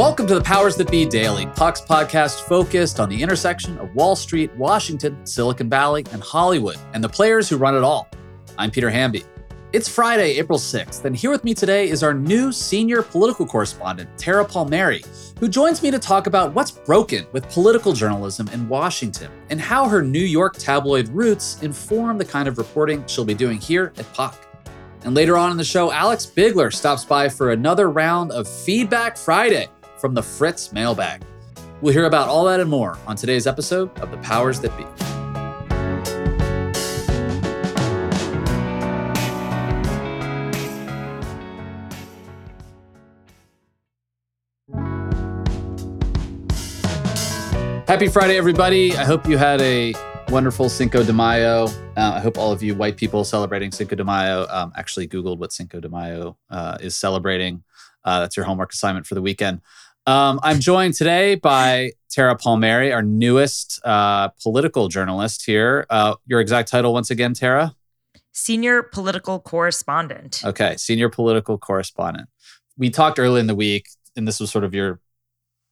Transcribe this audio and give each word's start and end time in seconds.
Welcome 0.00 0.26
to 0.28 0.34
the 0.34 0.40
Powers 0.40 0.76
That 0.76 0.90
Be 0.90 1.04
Daily, 1.04 1.44
Puck's 1.44 1.82
podcast 1.82 2.40
focused 2.48 2.98
on 3.00 3.10
the 3.10 3.22
intersection 3.22 3.76
of 3.76 3.94
Wall 3.94 4.16
Street, 4.16 4.50
Washington, 4.56 5.26
Silicon 5.26 5.68
Valley, 5.68 6.06
and 6.10 6.22
Hollywood, 6.22 6.78
and 6.94 7.04
the 7.04 7.08
players 7.10 7.50
who 7.50 7.58
run 7.58 7.76
it 7.76 7.82
all. 7.82 8.08
I'm 8.56 8.70
Peter 8.70 8.88
Hamby. 8.88 9.24
It's 9.74 9.90
Friday, 9.90 10.38
April 10.38 10.58
6th, 10.58 11.04
and 11.04 11.14
here 11.14 11.30
with 11.30 11.44
me 11.44 11.52
today 11.52 11.90
is 11.90 12.02
our 12.02 12.14
new 12.14 12.50
senior 12.50 13.02
political 13.02 13.44
correspondent, 13.44 14.08
Tara 14.16 14.42
Palmeri, 14.42 15.06
who 15.38 15.48
joins 15.48 15.82
me 15.82 15.90
to 15.90 15.98
talk 15.98 16.26
about 16.26 16.54
what's 16.54 16.70
broken 16.70 17.26
with 17.32 17.46
political 17.50 17.92
journalism 17.92 18.48
in 18.54 18.70
Washington 18.70 19.30
and 19.50 19.60
how 19.60 19.86
her 19.86 20.00
New 20.00 20.18
York 20.18 20.54
tabloid 20.56 21.10
roots 21.10 21.62
inform 21.62 22.16
the 22.16 22.24
kind 22.24 22.48
of 22.48 22.56
reporting 22.56 23.04
she'll 23.06 23.26
be 23.26 23.34
doing 23.34 23.58
here 23.58 23.92
at 23.98 24.10
Puck. 24.14 24.46
And 25.04 25.14
later 25.14 25.36
on 25.36 25.50
in 25.50 25.58
the 25.58 25.64
show, 25.64 25.92
Alex 25.92 26.24
Bigler 26.24 26.70
stops 26.70 27.04
by 27.04 27.28
for 27.28 27.50
another 27.50 27.90
round 27.90 28.32
of 28.32 28.48
Feedback 28.48 29.18
Friday 29.18 29.68
from 30.00 30.14
the 30.14 30.22
Fritz 30.22 30.72
mailbag. 30.72 31.22
We'll 31.80 31.92
hear 31.92 32.06
about 32.06 32.28
all 32.28 32.44
that 32.46 32.60
and 32.60 32.70
more 32.70 32.98
on 33.06 33.16
today's 33.16 33.46
episode 33.46 33.96
of 34.00 34.10
The 34.10 34.18
Powers 34.18 34.60
That 34.60 34.76
Be. 34.76 34.84
Happy 47.86 48.08
Friday, 48.08 48.36
everybody. 48.36 48.96
I 48.96 49.04
hope 49.04 49.26
you 49.26 49.36
had 49.36 49.60
a 49.60 49.94
wonderful 50.28 50.68
Cinco 50.68 51.02
de 51.02 51.12
Mayo. 51.12 51.64
Uh, 51.96 52.12
I 52.14 52.20
hope 52.20 52.38
all 52.38 52.52
of 52.52 52.62
you 52.62 52.76
white 52.76 52.96
people 52.96 53.24
celebrating 53.24 53.72
Cinco 53.72 53.96
de 53.96 54.04
Mayo 54.04 54.46
um, 54.48 54.72
actually 54.76 55.08
Googled 55.08 55.38
what 55.38 55.52
Cinco 55.52 55.80
de 55.80 55.88
Mayo 55.88 56.36
uh, 56.50 56.78
is 56.80 56.96
celebrating. 56.96 57.64
Uh, 58.04 58.20
that's 58.20 58.36
your 58.36 58.46
homework 58.46 58.72
assignment 58.72 59.06
for 59.06 59.16
the 59.16 59.22
weekend. 59.22 59.60
Um, 60.06 60.40
I'm 60.42 60.60
joined 60.60 60.94
today 60.94 61.34
by 61.34 61.92
Tara 62.10 62.36
Palmeri, 62.36 62.92
our 62.92 63.02
newest 63.02 63.80
uh, 63.84 64.28
political 64.42 64.88
journalist 64.88 65.44
here. 65.44 65.86
Uh, 65.90 66.16
your 66.26 66.40
exact 66.40 66.68
title, 66.68 66.92
once 66.92 67.10
again, 67.10 67.34
Tara? 67.34 67.74
Senior 68.32 68.82
political 68.82 69.40
correspondent. 69.40 70.42
Okay, 70.44 70.76
senior 70.76 71.08
political 71.08 71.58
correspondent. 71.58 72.28
We 72.78 72.90
talked 72.90 73.18
early 73.18 73.40
in 73.40 73.46
the 73.46 73.54
week, 73.54 73.88
and 74.16 74.26
this 74.26 74.40
was 74.40 74.50
sort 74.50 74.64
of 74.64 74.74
your 74.74 75.00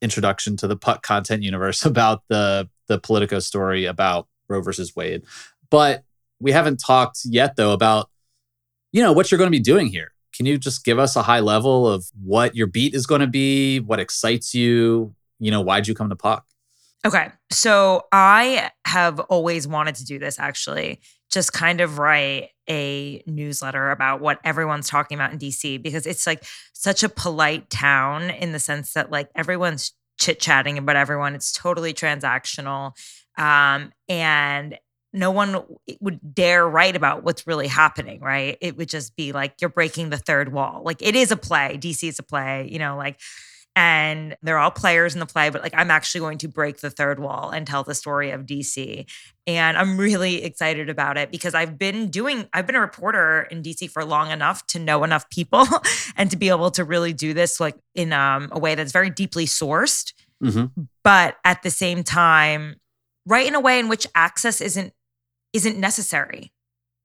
introduction 0.02 0.56
to 0.58 0.66
the 0.66 0.76
puck 0.76 1.02
content 1.02 1.42
universe 1.42 1.84
about 1.84 2.22
the 2.28 2.68
the 2.88 2.98
Politico 2.98 3.38
story 3.38 3.84
about 3.84 4.28
Roe 4.48 4.62
versus 4.62 4.94
Wade. 4.96 5.22
But 5.70 6.04
we 6.40 6.52
haven't 6.52 6.78
talked 6.78 7.20
yet 7.24 7.56
though 7.56 7.72
about 7.72 8.10
you 8.92 9.02
know 9.02 9.12
what 9.12 9.30
you're 9.30 9.38
going 9.38 9.50
to 9.50 9.56
be 9.56 9.62
doing 9.62 9.88
here. 9.88 10.12
Can 10.38 10.46
you 10.46 10.56
just 10.56 10.84
give 10.84 11.00
us 11.00 11.16
a 11.16 11.22
high 11.22 11.40
level 11.40 11.88
of 11.88 12.06
what 12.22 12.54
your 12.54 12.68
beat 12.68 12.94
is 12.94 13.06
going 13.06 13.20
to 13.20 13.26
be, 13.26 13.80
what 13.80 13.98
excites 13.98 14.54
you, 14.54 15.16
you 15.40 15.50
know, 15.50 15.60
why'd 15.60 15.88
you 15.88 15.96
come 15.96 16.08
to 16.10 16.16
puck? 16.16 16.46
Okay. 17.04 17.32
So 17.50 18.06
I 18.12 18.70
have 18.84 19.18
always 19.18 19.66
wanted 19.66 19.96
to 19.96 20.04
do 20.04 20.20
this 20.20 20.38
actually, 20.38 21.00
just 21.28 21.52
kind 21.52 21.80
of 21.80 21.98
write 21.98 22.50
a 22.70 23.20
newsletter 23.26 23.90
about 23.90 24.20
what 24.20 24.38
everyone's 24.44 24.88
talking 24.88 25.18
about 25.18 25.32
in 25.32 25.40
DC 25.40 25.82
because 25.82 26.06
it's 26.06 26.24
like 26.24 26.44
such 26.72 27.02
a 27.02 27.08
polite 27.08 27.68
town 27.68 28.30
in 28.30 28.52
the 28.52 28.60
sense 28.60 28.92
that 28.92 29.10
like 29.10 29.30
everyone's 29.34 29.92
chit 30.20 30.38
chatting 30.38 30.78
about 30.78 30.94
everyone. 30.94 31.34
It's 31.34 31.50
totally 31.50 31.92
transactional. 31.92 32.92
Um, 33.36 33.92
and 34.08 34.78
no 35.12 35.30
one 35.30 35.62
would 36.00 36.34
dare 36.34 36.68
write 36.68 36.96
about 36.96 37.22
what's 37.22 37.46
really 37.46 37.66
happening, 37.66 38.20
right? 38.20 38.58
It 38.60 38.76
would 38.76 38.88
just 38.88 39.16
be 39.16 39.32
like 39.32 39.54
you're 39.60 39.70
breaking 39.70 40.10
the 40.10 40.18
third 40.18 40.52
wall. 40.52 40.82
Like 40.84 41.00
it 41.00 41.16
is 41.16 41.30
a 41.30 41.36
play. 41.36 41.78
DC 41.80 42.08
is 42.08 42.18
a 42.18 42.22
play, 42.22 42.68
you 42.70 42.78
know, 42.78 42.96
like 42.96 43.18
and 43.78 44.36
they're 44.42 44.58
all 44.58 44.72
players 44.72 45.14
in 45.14 45.20
the 45.20 45.26
play, 45.26 45.50
but 45.50 45.62
like 45.62 45.72
I'm 45.76 45.90
actually 45.90 46.18
going 46.18 46.38
to 46.38 46.48
break 46.48 46.80
the 46.80 46.90
third 46.90 47.20
wall 47.20 47.50
and 47.50 47.64
tell 47.64 47.84
the 47.84 47.94
story 47.94 48.32
of 48.32 48.40
DC. 48.42 49.08
And 49.46 49.78
I'm 49.78 49.96
really 49.96 50.42
excited 50.42 50.90
about 50.90 51.16
it 51.16 51.30
because 51.30 51.54
I've 51.54 51.78
been 51.78 52.10
doing, 52.10 52.48
I've 52.52 52.66
been 52.66 52.74
a 52.74 52.80
reporter 52.80 53.46
in 53.52 53.62
DC 53.62 53.88
for 53.88 54.04
long 54.04 54.32
enough 54.32 54.66
to 54.68 54.80
know 54.80 55.04
enough 55.04 55.30
people 55.30 55.64
and 56.16 56.28
to 56.32 56.36
be 56.36 56.48
able 56.48 56.72
to 56.72 56.82
really 56.82 57.12
do 57.12 57.34
this 57.34 57.60
like 57.60 57.76
in 57.94 58.12
um, 58.12 58.48
a 58.50 58.58
way 58.58 58.74
that's 58.74 58.90
very 58.90 59.10
deeply 59.10 59.46
sourced. 59.46 60.12
Mm-hmm. 60.42 60.82
But 61.04 61.36
at 61.44 61.62
the 61.62 61.70
same 61.70 62.02
time, 62.02 62.80
right 63.26 63.46
in 63.46 63.54
a 63.54 63.60
way 63.60 63.78
in 63.78 63.88
which 63.88 64.08
access 64.16 64.60
isn't 64.60 64.92
isn't 65.52 65.78
necessary. 65.78 66.52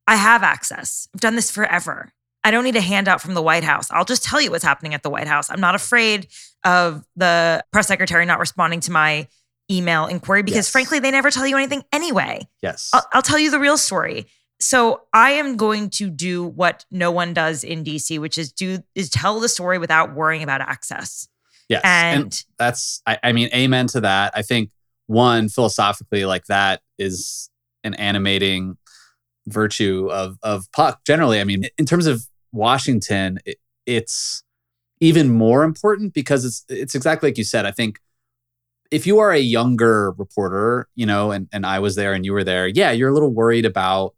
I 0.07 0.15
have 0.15 0.43
access. 0.43 1.07
I've 1.13 1.21
done 1.21 1.35
this 1.35 1.49
forever. 1.49 2.11
I 2.43 2.51
don't 2.51 2.65
need 2.65 2.75
a 2.75 2.81
handout 2.81 3.21
from 3.21 3.35
the 3.35 3.41
White 3.41 3.63
House. 3.63 3.89
I'll 3.89 4.05
just 4.05 4.23
tell 4.23 4.41
you 4.41 4.51
what's 4.51 4.63
happening 4.63 4.93
at 4.93 5.01
the 5.01 5.09
White 5.09 5.27
House. 5.27 5.49
I'm 5.49 5.61
not 5.61 5.75
afraid 5.75 6.27
of 6.65 7.05
the 7.15 7.63
press 7.71 7.87
secretary 7.87 8.25
not 8.25 8.39
responding 8.39 8.81
to 8.81 8.91
my 8.91 9.27
email 9.71 10.07
inquiry 10.07 10.43
because, 10.43 10.57
yes. 10.57 10.69
frankly, 10.69 10.99
they 10.99 11.11
never 11.11 11.31
tell 11.31 11.47
you 11.47 11.55
anything 11.55 11.83
anyway. 11.93 12.45
Yes. 12.61 12.89
I'll, 12.93 13.05
I'll, 13.13 13.21
tell 13.21 13.39
you 13.39 13.49
the 13.49 13.59
real 13.59 13.77
story. 13.77 14.25
So 14.59 15.03
I 15.13 15.31
am 15.31 15.55
going 15.55 15.89
to 15.91 16.09
do 16.09 16.43
what 16.45 16.85
no 16.91 17.11
one 17.11 17.33
does 17.33 17.63
in 17.63 17.83
DC, 17.83 18.19
which 18.19 18.37
is 18.37 18.51
do 18.51 18.79
is 18.93 19.09
tell 19.09 19.39
the 19.39 19.49
story 19.49 19.77
without 19.77 20.13
worrying 20.13 20.43
about 20.43 20.61
access. 20.61 21.27
Yes, 21.69 21.81
and, 21.83 22.23
and 22.23 22.43
that's 22.59 23.01
I, 23.05 23.19
I 23.23 23.31
mean, 23.31 23.49
amen 23.53 23.87
to 23.87 24.01
that. 24.01 24.33
I 24.35 24.41
think 24.41 24.69
one 25.07 25.49
philosophically, 25.49 26.25
like 26.25 26.45
that 26.45 26.81
is 26.97 27.49
an 27.83 27.93
animating 27.95 28.77
virtue 29.47 30.09
of 30.11 30.37
of 30.41 30.71
puck 30.71 31.01
generally. 31.05 31.39
I 31.39 31.43
mean, 31.43 31.65
in 31.77 31.85
terms 31.85 32.07
of 32.07 32.27
Washington, 32.51 33.39
it, 33.45 33.57
it's 33.85 34.43
even 34.99 35.29
more 35.29 35.63
important 35.63 36.13
because 36.13 36.45
it's 36.45 36.65
it's 36.69 36.95
exactly 36.95 37.29
like 37.29 37.37
you 37.37 37.43
said. 37.43 37.65
I 37.65 37.71
think 37.71 37.99
if 38.91 39.07
you 39.07 39.19
are 39.19 39.31
a 39.31 39.39
younger 39.39 40.11
reporter, 40.11 40.87
you 40.95 41.05
know, 41.05 41.31
and, 41.31 41.47
and 41.51 41.65
I 41.65 41.79
was 41.79 41.95
there 41.95 42.13
and 42.13 42.23
you 42.23 42.31
were 42.31 42.43
there, 42.43 42.67
yeah, 42.67 42.91
you're 42.91 43.09
a 43.09 43.13
little 43.13 43.33
worried 43.33 43.65
about 43.65 44.13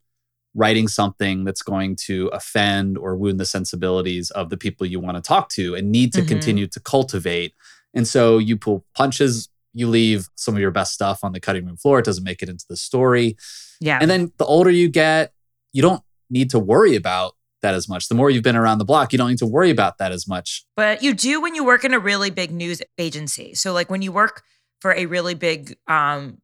writing 0.54 0.88
something 0.88 1.46
that's 1.46 1.62
going 1.62 1.96
to 1.96 2.28
offend 2.28 2.98
or 2.98 3.16
wound 3.16 3.40
the 3.40 3.46
sensibilities 3.46 4.32
of 4.32 4.50
the 4.50 4.58
people 4.58 4.86
you 4.86 5.00
want 5.00 5.16
to 5.16 5.22
talk 5.22 5.50
to 5.50 5.76
and 5.76 5.92
need 5.92 6.12
to 6.14 6.20
mm-hmm. 6.20 6.28
continue 6.28 6.68
to 6.68 6.80
cultivate. 6.80 7.54
And 7.94 8.08
so 8.08 8.38
you 8.38 8.58
pull 8.58 8.86
punches, 8.96 9.50
you 9.76 9.88
leave 9.90 10.30
some 10.36 10.56
of 10.56 10.62
your 10.62 10.72
best 10.72 10.94
stuff 10.94 11.24
on 11.24 11.34
the 11.34 11.40
cutting 11.40 11.66
room 11.66 11.78
floor. 11.78 12.00
It 12.00 12.06
doesn't 12.06 12.24
make 12.24 12.42
it 12.42 12.50
into 12.50 12.66
the 12.68 12.78
story. 12.78 13.38
Yeah. 13.80 14.00
And 14.02 14.10
then 14.10 14.32
the 14.38 14.46
older 14.46 14.72
you 14.72 14.88
get, 14.88 15.34
you 15.74 15.82
don't 15.82 16.02
need 16.30 16.50
to 16.52 16.60
worry 16.60 16.96
about 16.96 17.34
that 17.62 17.74
as 17.74 17.90
much. 17.90 18.08
The 18.08 18.16
more 18.16 18.30
you've 18.30 18.44
been 18.44 18.56
around 18.56 18.78
the 18.78 18.86
block, 18.86 19.12
you 19.12 19.18
don't 19.18 19.30
need 19.30 19.40
to 19.40 19.46
worry 19.46 19.70
about 19.70 19.98
that 19.98 20.14
as 20.14 20.28
much. 20.28 20.66
But 20.78 21.04
you 21.04 21.14
do 21.14 21.42
when 21.42 21.56
you 21.56 21.66
work 21.66 21.84
in 21.84 21.94
a 21.94 22.00
really 22.00 22.30
big 22.30 22.52
news 22.52 22.82
agency. 22.98 23.54
So, 23.54 23.74
like 23.74 23.92
when 23.92 24.02
you 24.02 24.12
work 24.12 24.44
for 24.80 24.94
a 24.94 25.06
really 25.08 25.34
big 25.34 25.76
um, 25.88 26.38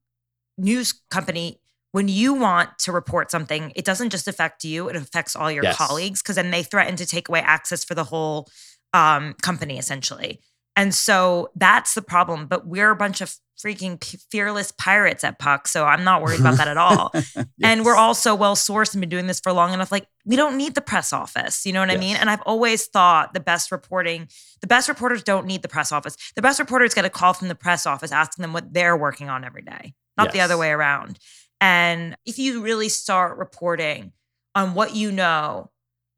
news 0.57 0.93
company, 1.09 1.61
when 1.93 2.09
you 2.09 2.33
want 2.33 2.77
to 2.79 2.91
report 2.91 3.31
something, 3.31 3.71
it 3.75 3.85
doesn't 3.85 4.09
just 4.09 4.27
affect 4.27 4.63
you, 4.65 4.89
it 4.89 4.95
affects 4.95 5.35
all 5.35 5.51
your 5.51 5.63
yes. 5.63 5.77
colleagues 5.77 6.21
because 6.21 6.35
then 6.35 6.51
they 6.51 6.63
threaten 6.63 6.95
to 6.97 7.05
take 7.05 7.29
away 7.29 7.39
access 7.39 7.83
for 7.83 7.95
the 7.95 8.03
whole 8.03 8.49
um, 8.93 9.35
company 9.41 9.77
essentially. 9.77 10.39
And 10.75 10.93
so 10.95 11.49
that's 11.55 11.93
the 11.93 12.01
problem. 12.01 12.47
But 12.47 12.65
we're 12.65 12.91
a 12.91 12.95
bunch 12.95 13.21
of 13.21 13.35
freaking 13.61 14.03
fearless 14.31 14.71
pirates 14.71 15.23
at 15.23 15.37
Puck. 15.37 15.67
So 15.67 15.85
I'm 15.85 16.03
not 16.03 16.21
worried 16.21 16.39
about 16.39 16.57
that 16.57 16.67
at 16.67 16.77
all. 16.77 17.11
yes. 17.13 17.45
And 17.63 17.85
we're 17.85 17.95
all 17.95 18.15
so 18.15 18.33
well 18.33 18.55
sourced 18.55 18.93
and 18.93 19.01
been 19.01 19.09
doing 19.09 19.27
this 19.27 19.39
for 19.39 19.53
long 19.53 19.73
enough. 19.73 19.91
Like, 19.91 20.07
we 20.25 20.35
don't 20.35 20.57
need 20.57 20.73
the 20.73 20.81
press 20.81 21.13
office. 21.13 21.65
You 21.65 21.73
know 21.73 21.81
what 21.81 21.89
yes. 21.89 21.97
I 21.97 21.99
mean? 21.99 22.15
And 22.15 22.29
I've 22.29 22.41
always 22.41 22.87
thought 22.87 23.33
the 23.33 23.39
best 23.39 23.71
reporting, 23.71 24.27
the 24.61 24.67
best 24.67 24.89
reporters 24.89 25.23
don't 25.23 25.45
need 25.45 25.61
the 25.61 25.67
press 25.67 25.91
office. 25.91 26.17
The 26.35 26.41
best 26.41 26.59
reporters 26.59 26.93
get 26.93 27.05
a 27.05 27.09
call 27.09 27.33
from 27.33 27.49
the 27.49 27.55
press 27.55 27.85
office 27.85 28.11
asking 28.11 28.41
them 28.41 28.53
what 28.53 28.73
they're 28.73 28.97
working 28.97 29.29
on 29.29 29.43
every 29.43 29.61
day, 29.61 29.93
not 30.17 30.27
yes. 30.27 30.33
the 30.33 30.41
other 30.41 30.57
way 30.57 30.71
around. 30.71 31.19
And 31.59 32.17
if 32.25 32.39
you 32.39 32.63
really 32.63 32.89
start 32.89 33.37
reporting 33.37 34.13
on 34.55 34.73
what 34.73 34.95
you 34.95 35.11
know 35.11 35.69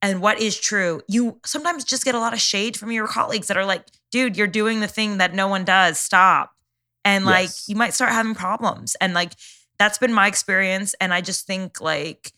and 0.04 0.22
what 0.22 0.42
is 0.42 0.60
true, 0.60 1.02
you 1.08 1.40
sometimes 1.46 1.86
just 1.86 2.04
get 2.04 2.14
a 2.14 2.20
lot 2.20 2.34
of 2.34 2.42
shade 2.42 2.76
from 2.76 2.92
your 2.92 3.08
colleagues 3.08 3.48
that 3.48 3.56
are 3.56 3.66
like, 3.66 3.86
dude, 4.12 4.36
you're 4.36 4.48
doing 4.48 4.82
the 4.82 4.88
thing 4.88 5.20
that 5.20 5.34
no 5.34 5.48
one 5.48 5.64
does. 5.64 5.98
Stop. 5.98 6.52
And 7.06 7.26
like, 7.26 7.46
yes. 7.46 7.70
you 7.70 7.78
might 7.78 7.94
start 7.94 8.12
having 8.12 8.36
problems. 8.36 8.98
And 9.00 9.14
like, 9.14 9.32
that's 9.80 9.98
been 9.98 10.14
my 10.14 10.28
experience. 10.28 10.94
And 11.00 11.14
I 11.14 11.22
just 11.22 11.48
think 11.48 11.80
like, 11.80 12.34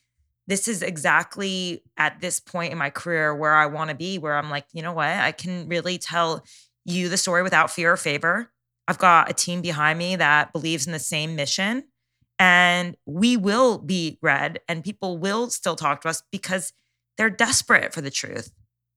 this 0.45 0.67
is 0.67 0.83
exactly 0.83 1.81
at 1.97 2.21
this 2.21 2.39
point 2.39 2.71
in 2.71 2.77
my 2.77 2.91
career 2.91 3.33
where 3.33 3.55
I 3.55 3.65
want 3.65 3.89
to 3.89 3.95
be, 3.95 4.19
where 4.19 4.37
I'm 4.37 4.51
like, 4.51 4.67
you 4.71 4.83
know 4.83 4.93
what? 4.93 5.07
I 5.07 5.31
can 5.31 5.67
really 5.67 5.97
tell 5.97 6.45
you 6.85 7.09
the 7.09 7.17
story 7.17 7.41
without 7.41 7.71
fear 7.71 7.93
or 7.93 7.97
favor. 7.97 8.51
I've 8.87 8.99
got 8.99 9.31
a 9.31 9.33
team 9.33 9.61
behind 9.61 9.97
me 9.97 10.17
that 10.17 10.53
believes 10.53 10.85
in 10.85 10.93
the 10.93 10.99
same 10.99 11.35
mission. 11.35 11.85
And 12.37 12.95
we 13.07 13.37
will 13.37 13.79
be 13.79 14.19
read, 14.21 14.59
and 14.67 14.83
people 14.83 15.17
will 15.17 15.49
still 15.49 15.75
talk 15.75 16.01
to 16.01 16.09
us 16.09 16.21
because 16.31 16.73
they're 17.17 17.29
desperate 17.29 17.93
for 17.93 18.01
the 18.01 18.11
truth. 18.11 18.51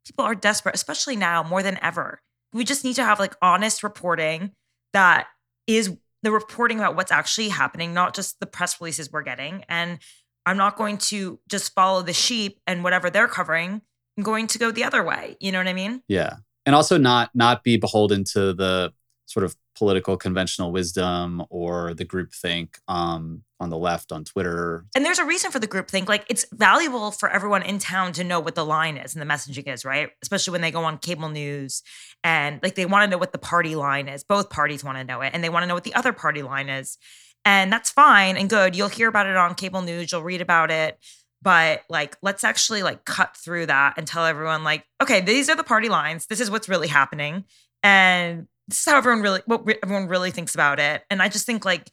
People 0.07 0.25
are 0.25 0.35
desperate, 0.35 0.75
especially 0.75 1.17
now 1.17 1.43
more 1.43 1.63
than 1.63 1.79
ever. 1.83 2.21
We 2.53 2.65
just 2.65 2.85
need 2.85 2.95
to 2.95 3.05
have 3.05 3.19
like 3.19 3.35
honest 3.43 3.83
reporting 3.83 4.53
that 4.93 5.27
is 5.67 5.97
the 6.23 6.33
reporting 6.33 6.79
about 6.79 6.97
what's 6.97 7.13
actually 7.13 7.51
happening, 7.51 7.95
not 7.95 8.15
just 8.15 8.41
the 8.41 8.47
press 8.47 8.81
releases 8.81 9.13
we're 9.13 9.23
getting. 9.23 9.65
And 9.69 9.99
I'm 10.47 10.57
not 10.57 10.77
going 10.77 10.99
to 10.99 11.39
just 11.49 11.75
follow 11.75 12.03
the 12.03 12.13
sheep 12.13 12.59
and 12.67 12.83
whatever 12.83 13.11
they're 13.11 13.29
covering. 13.29 13.83
I'm 14.17 14.25
going 14.25 14.47
to 14.49 14.59
go 14.59 14.71
the 14.71 14.85
other 14.85 15.05
way. 15.05 15.37
You 15.41 15.53
know 15.53 15.59
what 15.59 15.69
I 15.69 15.75
mean? 15.75 16.03
Yeah. 16.09 16.37
And 16.67 16.75
also 16.75 16.99
not 16.99 17.31
not 17.35 17.63
be 17.63 17.77
beholden 17.77 18.25
to 18.33 18.53
the 18.53 18.93
sort 19.27 19.45
of 19.45 19.55
political 19.79 20.17
conventional 20.17 20.73
wisdom 20.73 21.43
or 21.51 21.95
the 21.95 22.05
groupthink 22.05 22.79
um, 22.89 23.43
on 23.61 23.71
the 23.71 23.79
left 23.79 24.11
on 24.11 24.25
Twitter. 24.25 24.85
And 24.95 25.05
there's 25.05 25.21
a 25.21 25.25
reason 25.25 25.53
for 25.53 25.61
the 25.61 25.69
groupthink. 25.69 26.09
Like 26.09 26.25
it's 26.29 26.45
valuable 26.53 27.13
for 27.13 27.29
everyone 27.29 27.63
in 27.63 27.79
town 27.79 28.13
to 28.15 28.25
know 28.25 28.41
what 28.41 28.57
the 28.57 28.65
line 28.65 28.97
is 28.97 29.15
and 29.15 29.23
the 29.23 29.33
messaging 29.33 29.73
is, 29.73 29.85
right? 29.85 30.11
Especially 30.23 30.51
when 30.51 30.61
they 30.61 30.73
go 30.73 30.83
on 30.83 30.99
cable 30.99 31.29
news 31.29 31.83
and 32.25 32.61
like 32.63 32.75
they 32.75 32.87
want 32.87 33.05
to 33.05 33.11
know 33.11 33.19
what 33.19 33.33
the 33.33 33.39
party 33.39 33.77
line 33.77 34.09
is. 34.09 34.25
Both 34.25 34.51
parties 34.51 34.83
want 34.83 34.99
to 34.99 35.05
know 35.05 35.21
it 35.21 35.31
and 35.33 35.45
they 35.45 35.49
want 35.49 35.63
to 35.63 35.69
know 35.69 35.75
what 35.75 35.85
the 35.85 35.95
other 35.95 36.13
party 36.13 36.43
line 36.43 36.69
is. 36.69 36.99
And 37.45 37.73
that's 37.73 37.91
fine 37.91 38.37
and 38.37 38.51
good. 38.51 38.75
You'll 38.75 38.89
hear 38.89 39.09
about 39.09 39.27
it 39.27 39.37
on 39.37 39.55
cable 39.55 39.83
news, 39.83 40.11
you'll 40.11 40.23
read 40.23 40.41
about 40.41 40.71
it. 40.73 40.99
But 41.41 41.83
like, 41.89 42.17
let's 42.21 42.43
actually 42.43 42.83
like 42.83 43.05
cut 43.05 43.37
through 43.37 43.67
that 43.67 43.95
and 43.97 44.09
tell 44.09 44.25
everyone, 44.25 44.65
like, 44.65 44.85
okay, 45.01 45.21
these 45.21 45.49
are 45.49 45.55
the 45.55 45.63
party 45.63 45.89
lines. 45.89 46.27
This 46.27 46.41
is 46.41 46.51
what's 46.51 46.69
really 46.69 46.89
happening. 46.89 47.45
And 47.85 48.49
this 48.69 48.79
is 48.79 48.85
how 48.85 48.99
everyone 48.99 49.23
really 49.23 49.41
what 49.47 49.67
re- 49.67 49.79
everyone 49.83 50.09
really 50.09 50.31
thinks 50.31 50.55
about 50.55 50.79
it. 50.79 51.03
And 51.11 51.23
I 51.23 51.29
just 51.29 51.47
think 51.47 51.65
like 51.65 51.91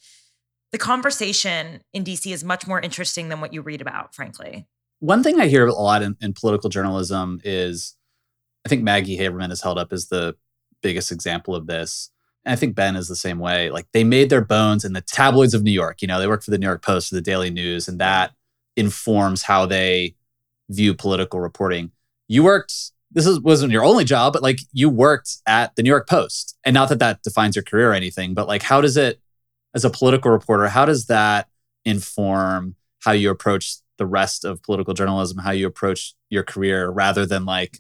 the 0.72 0.78
conversation 0.78 1.82
in 1.94 2.04
DC 2.04 2.32
is 2.32 2.44
much 2.44 2.68
more 2.68 2.80
interesting 2.80 3.30
than 3.30 3.42
what 3.42 3.54
you 3.54 3.62
read 3.62 3.82
about, 3.82 4.14
frankly. 4.14 4.68
One 5.00 5.24
thing 5.24 5.40
I 5.40 5.48
hear 5.48 5.66
a 5.66 5.74
lot 5.74 6.02
in, 6.02 6.18
in 6.22 6.34
political 6.34 6.70
journalism 6.70 7.40
is 7.44 7.96
I 8.66 8.70
think 8.70 8.84
Maggie 8.84 9.18
Haberman 9.18 9.52
is 9.52 9.62
held 9.62 9.78
up 9.78 9.94
as 9.94 10.08
the 10.08 10.36
biggest 10.82 11.12
example 11.12 11.56
of 11.56 11.68
this. 11.68 12.10
And 12.44 12.54
I 12.54 12.56
think 12.56 12.76
Ben 12.76 12.96
is 12.96 13.08
the 13.08 13.16
same 13.16 13.40
way. 13.40 13.70
Like 13.70 13.88
they 13.94 14.04
made 14.04 14.30
their 14.30 14.44
bones 14.44 14.84
in 14.84 14.94
the 14.94 15.02
tabloids 15.02 15.54
of 15.54 15.64
New 15.64 15.72
York. 15.72 16.02
You 16.02 16.08
know, 16.08 16.20
they 16.20 16.28
work 16.28 16.44
for 16.44 16.52
the 16.52 16.58
New 16.58 16.68
York 16.68 16.84
Post 16.84 17.12
or 17.12 17.16
the 17.16 17.22
Daily 17.22 17.50
News, 17.50 17.88
and 17.88 18.00
that 18.00 18.34
informs 18.76 19.44
how 19.44 19.66
they 19.66 20.16
view 20.70 20.94
political 20.94 21.40
reporting. 21.40 21.92
You 22.28 22.44
worked 22.44 22.92
this 23.16 23.26
is, 23.26 23.40
wasn't 23.40 23.72
your 23.72 23.84
only 23.84 24.04
job, 24.04 24.34
but 24.34 24.44
like 24.44 24.60
you 24.74 24.90
worked 24.90 25.38
at 25.48 25.76
the 25.76 25.82
New 25.82 25.90
York 25.90 26.08
Post. 26.08 26.58
And 26.66 26.74
not 26.74 26.90
that 26.90 27.00
that 27.00 27.24
defines 27.24 27.56
your 27.56 27.64
career 27.64 27.92
or 27.92 27.94
anything, 27.94 28.34
but 28.34 28.48
like 28.48 28.62
how 28.62 28.82
does 28.82 28.98
it, 28.98 29.20
as 29.74 29.86
a 29.86 29.90
political 29.90 30.30
reporter, 30.32 30.68
how 30.68 30.86
does 30.86 31.08
that 31.08 31.48
inform 31.86 32.76
how 33.04 33.14
you 33.14 33.30
approach 33.30 33.78
the 33.98 34.06
rest 34.06 34.44
of 34.44 34.62
political 34.62 34.94
journalism, 34.94 35.40
how 35.40 35.52
you 35.52 35.66
approach 35.66 36.14
your 36.30 36.44
career 36.44 36.90
rather 36.90 37.26
than 37.26 37.46
like, 37.46 37.80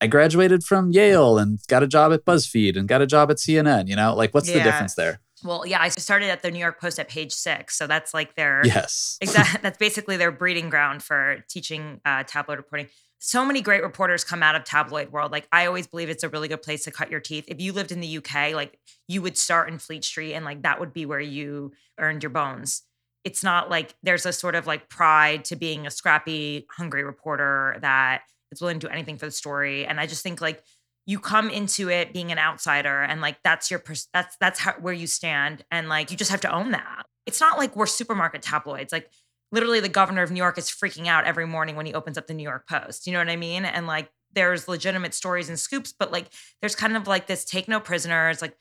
I 0.00 0.08
graduated 0.08 0.64
from 0.64 0.90
Yale 0.90 1.38
and 1.38 1.60
got 1.68 1.84
a 1.84 1.86
job 1.86 2.12
at 2.12 2.24
BuzzFeed 2.24 2.76
and 2.76 2.88
got 2.88 3.00
a 3.00 3.06
job 3.06 3.30
at 3.30 3.36
CNN, 3.36 3.86
you 3.86 3.94
know? 3.94 4.16
Like, 4.16 4.34
what's 4.34 4.48
yeah. 4.48 4.58
the 4.58 4.64
difference 4.64 4.96
there? 4.96 5.20
Well, 5.44 5.64
yeah, 5.64 5.80
I 5.80 5.90
started 5.90 6.28
at 6.28 6.42
the 6.42 6.50
New 6.50 6.58
York 6.58 6.80
Post 6.80 6.98
at 6.98 7.08
page 7.08 7.32
six. 7.32 7.76
So 7.76 7.86
that's 7.86 8.12
like 8.12 8.34
their, 8.34 8.62
yes, 8.64 9.18
exactly. 9.20 9.60
that's 9.62 9.78
basically 9.78 10.16
their 10.16 10.32
breeding 10.32 10.70
ground 10.70 11.04
for 11.04 11.44
teaching 11.48 12.00
uh, 12.04 12.24
tabloid 12.24 12.58
reporting 12.58 12.88
so 13.24 13.46
many 13.46 13.60
great 13.60 13.84
reporters 13.84 14.24
come 14.24 14.42
out 14.42 14.56
of 14.56 14.64
tabloid 14.64 15.12
world. 15.12 15.30
Like 15.30 15.46
I 15.52 15.66
always 15.66 15.86
believe 15.86 16.10
it's 16.10 16.24
a 16.24 16.28
really 16.28 16.48
good 16.48 16.60
place 16.60 16.82
to 16.84 16.90
cut 16.90 17.08
your 17.08 17.20
teeth. 17.20 17.44
If 17.46 17.60
you 17.60 17.72
lived 17.72 17.92
in 17.92 18.00
the 18.00 18.16
UK, 18.16 18.52
like 18.52 18.80
you 19.06 19.22
would 19.22 19.38
start 19.38 19.68
in 19.68 19.78
Fleet 19.78 20.04
Street 20.04 20.34
and 20.34 20.44
like 20.44 20.62
that 20.62 20.80
would 20.80 20.92
be 20.92 21.06
where 21.06 21.20
you 21.20 21.70
earned 22.00 22.24
your 22.24 22.30
bones. 22.30 22.82
It's 23.22 23.44
not 23.44 23.70
like 23.70 23.94
there's 24.02 24.26
a 24.26 24.32
sort 24.32 24.56
of 24.56 24.66
like 24.66 24.88
pride 24.88 25.44
to 25.46 25.56
being 25.56 25.86
a 25.86 25.90
scrappy, 25.90 26.66
hungry 26.68 27.04
reporter 27.04 27.78
that 27.80 28.22
is 28.50 28.60
willing 28.60 28.80
to 28.80 28.88
do 28.88 28.92
anything 28.92 29.18
for 29.18 29.26
the 29.26 29.30
story. 29.30 29.86
And 29.86 30.00
I 30.00 30.06
just 30.06 30.24
think 30.24 30.40
like 30.40 30.60
you 31.06 31.20
come 31.20 31.48
into 31.48 31.90
it 31.90 32.12
being 32.12 32.32
an 32.32 32.38
outsider 32.40 33.02
and 33.02 33.20
like 33.20 33.36
that's 33.44 33.70
your 33.70 33.78
pers- 33.78 34.08
that's 34.12 34.36
that's 34.40 34.58
how, 34.58 34.72
where 34.80 34.92
you 34.92 35.06
stand 35.06 35.64
and 35.70 35.88
like 35.88 36.10
you 36.10 36.16
just 36.16 36.32
have 36.32 36.40
to 36.40 36.52
own 36.52 36.72
that. 36.72 37.06
It's 37.24 37.40
not 37.40 37.56
like 37.56 37.76
we're 37.76 37.86
supermarket 37.86 38.42
tabloids. 38.42 38.92
Like 38.92 39.08
literally 39.52 39.80
the 39.80 39.88
governor 39.88 40.22
of 40.22 40.30
New 40.30 40.38
York 40.38 40.58
is 40.58 40.70
freaking 40.70 41.06
out 41.06 41.24
every 41.24 41.46
morning 41.46 41.76
when 41.76 41.86
he 41.86 41.94
opens 41.94 42.18
up 42.18 42.26
the 42.26 42.34
New 42.34 42.42
York 42.42 42.66
Post. 42.66 43.06
You 43.06 43.12
know 43.12 43.18
what 43.18 43.28
I 43.28 43.36
mean? 43.36 43.64
And 43.64 43.86
like 43.86 44.10
there's 44.32 44.66
legitimate 44.66 45.14
stories 45.14 45.48
and 45.48 45.60
scoops, 45.60 45.92
but 45.96 46.10
like 46.10 46.26
there's 46.60 46.74
kind 46.74 46.96
of 46.96 47.06
like 47.06 47.26
this 47.26 47.44
take 47.44 47.68
no 47.68 47.78
prisoners, 47.78 48.42
like 48.42 48.56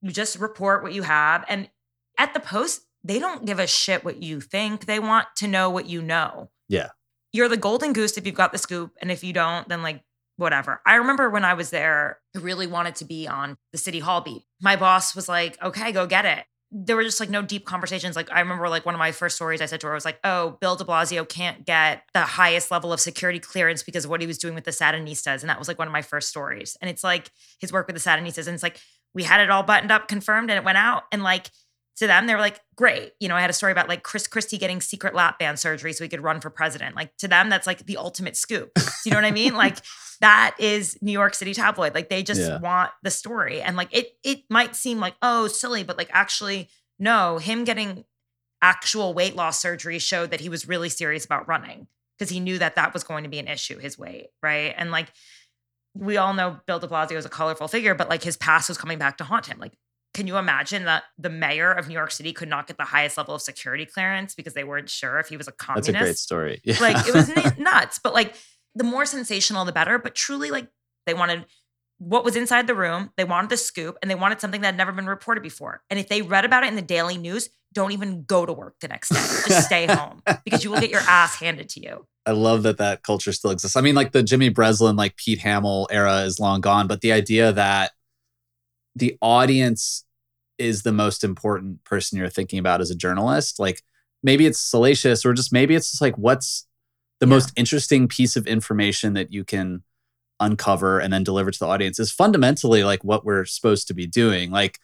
you 0.00 0.12
just 0.12 0.38
report 0.38 0.82
what 0.82 0.94
you 0.94 1.02
have. 1.02 1.44
And 1.48 1.68
at 2.16 2.32
the 2.32 2.40
Post, 2.40 2.82
they 3.02 3.18
don't 3.18 3.44
give 3.44 3.58
a 3.58 3.66
shit 3.66 4.04
what 4.04 4.22
you 4.22 4.40
think. 4.40 4.86
They 4.86 5.00
want 5.00 5.26
to 5.36 5.48
know 5.48 5.68
what 5.68 5.86
you 5.86 6.00
know. 6.00 6.50
Yeah. 6.68 6.88
You're 7.32 7.48
the 7.48 7.56
golden 7.56 7.92
goose 7.92 8.16
if 8.16 8.26
you've 8.26 8.34
got 8.34 8.52
the 8.52 8.58
scoop. 8.58 8.92
And 9.00 9.10
if 9.10 9.24
you 9.24 9.32
don't, 9.32 9.68
then 9.68 9.82
like 9.82 10.02
whatever. 10.36 10.80
I 10.86 10.96
remember 10.96 11.28
when 11.28 11.44
I 11.44 11.54
was 11.54 11.70
there, 11.70 12.18
I 12.36 12.38
really 12.40 12.66
wanted 12.66 12.94
to 12.96 13.04
be 13.04 13.26
on 13.26 13.56
the 13.72 13.78
city 13.78 13.98
hall 13.98 14.20
beat. 14.20 14.42
My 14.60 14.76
boss 14.76 15.14
was 15.14 15.28
like, 15.28 15.60
okay, 15.62 15.92
go 15.92 16.06
get 16.06 16.24
it 16.24 16.44
there 16.72 16.94
were 16.94 17.02
just 17.02 17.18
like 17.18 17.30
no 17.30 17.42
deep 17.42 17.64
conversations. 17.66 18.14
Like 18.14 18.30
I 18.30 18.40
remember 18.40 18.68
like 18.68 18.86
one 18.86 18.94
of 18.94 18.98
my 18.98 19.10
first 19.10 19.36
stories 19.36 19.60
I 19.60 19.66
said 19.66 19.80
to 19.80 19.88
her 19.88 19.92
I 19.92 19.96
was 19.96 20.04
like, 20.04 20.20
"Oh, 20.22 20.56
Bill 20.60 20.76
De 20.76 20.84
Blasio 20.84 21.28
can't 21.28 21.66
get 21.66 22.04
the 22.14 22.20
highest 22.20 22.70
level 22.70 22.92
of 22.92 23.00
security 23.00 23.40
clearance 23.40 23.82
because 23.82 24.04
of 24.04 24.10
what 24.10 24.20
he 24.20 24.26
was 24.26 24.38
doing 24.38 24.54
with 24.54 24.64
the 24.64 24.70
Sandinistas," 24.70 25.40
and 25.40 25.50
that 25.50 25.58
was 25.58 25.66
like 25.66 25.78
one 25.78 25.88
of 25.88 25.92
my 25.92 26.02
first 26.02 26.28
stories. 26.28 26.76
And 26.80 26.88
it's 26.88 27.02
like 27.02 27.30
his 27.58 27.72
work 27.72 27.88
with 27.88 27.96
the 27.96 28.00
Sandinistas, 28.00 28.46
and 28.46 28.54
it's 28.54 28.62
like 28.62 28.80
we 29.14 29.24
had 29.24 29.40
it 29.40 29.50
all 29.50 29.64
buttoned 29.64 29.90
up, 29.90 30.06
confirmed, 30.06 30.50
and 30.50 30.58
it 30.58 30.64
went 30.64 30.78
out, 30.78 31.04
and 31.10 31.22
like 31.24 31.50
to 32.00 32.06
them 32.06 32.26
they 32.26 32.34
were 32.34 32.40
like, 32.40 32.60
"Great." 32.76 33.12
You 33.20 33.28
know, 33.28 33.36
I 33.36 33.40
had 33.40 33.50
a 33.50 33.54
story 33.54 33.72
about 33.72 33.88
like 33.88 34.02
Chris 34.02 34.26
Christie 34.26 34.58
getting 34.58 34.80
secret 34.80 35.14
lap 35.14 35.38
band 35.38 35.58
surgery 35.58 35.92
so 35.92 36.02
he 36.02 36.08
could 36.08 36.22
run 36.22 36.40
for 36.40 36.50
president. 36.50 36.96
Like 36.96 37.16
to 37.18 37.28
them, 37.28 37.50
that's 37.50 37.66
like 37.66 37.86
the 37.86 37.98
ultimate 37.98 38.36
scoop. 38.36 38.72
Do 38.74 38.82
you 39.04 39.10
know 39.10 39.18
what 39.18 39.26
I 39.26 39.30
mean? 39.30 39.54
Like 39.54 39.76
that 40.20 40.56
is 40.58 40.98
New 41.02 41.12
York 41.12 41.34
City 41.34 41.54
tabloid. 41.54 41.94
Like 41.94 42.08
they 42.08 42.22
just 42.22 42.40
yeah. 42.40 42.58
want 42.58 42.90
the 43.02 43.10
story. 43.10 43.60
And 43.60 43.76
like 43.76 43.94
it 43.94 44.12
it 44.24 44.44
might 44.48 44.74
seem 44.74 44.98
like, 44.98 45.14
oh, 45.22 45.46
silly, 45.46 45.84
but 45.84 45.98
like 45.98 46.10
actually, 46.12 46.68
no, 46.98 47.38
him 47.38 47.64
getting 47.64 48.04
actual 48.62 49.14
weight 49.14 49.36
loss 49.36 49.60
surgery 49.60 49.98
showed 49.98 50.30
that 50.30 50.40
he 50.40 50.48
was 50.48 50.66
really 50.66 50.88
serious 50.88 51.24
about 51.24 51.48
running 51.48 51.86
because 52.18 52.30
he 52.30 52.40
knew 52.40 52.58
that 52.58 52.76
that 52.76 52.92
was 52.92 53.04
going 53.04 53.24
to 53.24 53.30
be 53.30 53.38
an 53.38 53.48
issue, 53.48 53.78
his 53.78 53.98
weight, 53.98 54.28
right? 54.42 54.74
And 54.76 54.90
like 54.90 55.12
we 55.94 56.16
all 56.16 56.32
know 56.34 56.60
Bill 56.66 56.78
de 56.78 56.86
Blasio 56.86 57.16
is 57.16 57.26
a 57.26 57.30
colorful 57.30 57.68
figure, 57.68 57.94
but 57.94 58.08
like 58.08 58.22
his 58.22 58.36
past 58.36 58.68
was 58.68 58.78
coming 58.78 58.98
back 58.98 59.18
to 59.18 59.24
haunt 59.24 59.46
him. 59.46 59.58
Like, 59.58 59.72
can 60.12 60.26
you 60.26 60.36
imagine 60.36 60.84
that 60.84 61.04
the 61.18 61.30
mayor 61.30 61.72
of 61.72 61.88
New 61.88 61.94
York 61.94 62.10
City 62.10 62.32
could 62.32 62.48
not 62.48 62.66
get 62.66 62.76
the 62.76 62.84
highest 62.84 63.16
level 63.16 63.34
of 63.34 63.42
security 63.42 63.86
clearance 63.86 64.34
because 64.34 64.54
they 64.54 64.64
weren't 64.64 64.90
sure 64.90 65.18
if 65.18 65.28
he 65.28 65.36
was 65.36 65.46
a 65.46 65.52
communist? 65.52 65.92
That's 65.92 66.00
a 66.00 66.04
great 66.04 66.18
story. 66.18 66.60
Yeah. 66.64 66.76
Like 66.80 67.06
it 67.06 67.14
was 67.14 67.58
nuts, 67.58 68.00
but 68.02 68.14
like 68.14 68.34
the 68.74 68.84
more 68.84 69.04
sensational, 69.04 69.64
the 69.64 69.72
better. 69.72 69.98
But 69.98 70.14
truly, 70.14 70.50
like 70.50 70.68
they 71.06 71.14
wanted 71.14 71.46
what 71.98 72.24
was 72.24 72.34
inside 72.34 72.66
the 72.66 72.74
room, 72.74 73.10
they 73.16 73.24
wanted 73.24 73.50
the 73.50 73.56
scoop, 73.58 73.98
and 74.00 74.10
they 74.10 74.14
wanted 74.14 74.40
something 74.40 74.62
that 74.62 74.68
had 74.68 74.76
never 74.76 74.90
been 74.90 75.06
reported 75.06 75.42
before. 75.42 75.82
And 75.90 76.00
if 76.00 76.08
they 76.08 76.22
read 76.22 76.46
about 76.46 76.64
it 76.64 76.68
in 76.68 76.76
the 76.76 76.82
daily 76.82 77.18
news, 77.18 77.50
don't 77.74 77.92
even 77.92 78.24
go 78.24 78.46
to 78.46 78.52
work 78.52 78.76
the 78.80 78.88
next 78.88 79.10
day. 79.10 79.16
Just 79.46 79.66
stay 79.66 79.86
home 79.86 80.22
because 80.44 80.64
you 80.64 80.70
will 80.70 80.80
get 80.80 80.90
your 80.90 81.02
ass 81.02 81.36
handed 81.36 81.68
to 81.70 81.80
you. 81.80 82.06
I 82.26 82.32
love 82.32 82.62
that 82.64 82.78
that 82.78 83.02
culture 83.02 83.32
still 83.32 83.50
exists. 83.50 83.76
I 83.76 83.82
mean, 83.82 83.94
like 83.94 84.12
the 84.12 84.22
Jimmy 84.22 84.48
Breslin, 84.48 84.96
like 84.96 85.16
Pete 85.16 85.40
Hamill 85.40 85.88
era 85.90 86.22
is 86.22 86.40
long 86.40 86.60
gone, 86.60 86.86
but 86.86 87.02
the 87.02 87.12
idea 87.12 87.52
that 87.52 87.92
the 89.00 89.18
audience 89.20 90.04
is 90.58 90.82
the 90.82 90.92
most 90.92 91.24
important 91.24 91.82
person 91.84 92.18
you're 92.18 92.28
thinking 92.28 92.58
about 92.58 92.80
as 92.80 92.90
a 92.90 92.94
journalist, 92.94 93.58
like 93.58 93.82
maybe 94.22 94.46
it's 94.46 94.60
salacious 94.60 95.24
or 95.24 95.32
just 95.32 95.52
maybe 95.52 95.74
it's 95.74 95.90
just 95.90 96.02
like 96.02 96.16
what's 96.16 96.66
the 97.18 97.26
yeah. 97.26 97.30
most 97.30 97.52
interesting 97.56 98.06
piece 98.06 98.36
of 98.36 98.46
information 98.46 99.14
that 99.14 99.32
you 99.32 99.44
can 99.44 99.82
uncover 100.38 100.98
and 100.98 101.12
then 101.12 101.24
deliver 101.24 101.50
to 101.50 101.58
the 101.58 101.66
audience 101.66 101.98
is 101.98 102.10
fundamentally 102.10 102.82
like 102.82 103.04
what 103.04 103.24
we're 103.24 103.44
supposed 103.44 103.86
to 103.88 103.94
be 103.94 104.06
doing. 104.06 104.50
Like 104.50 104.78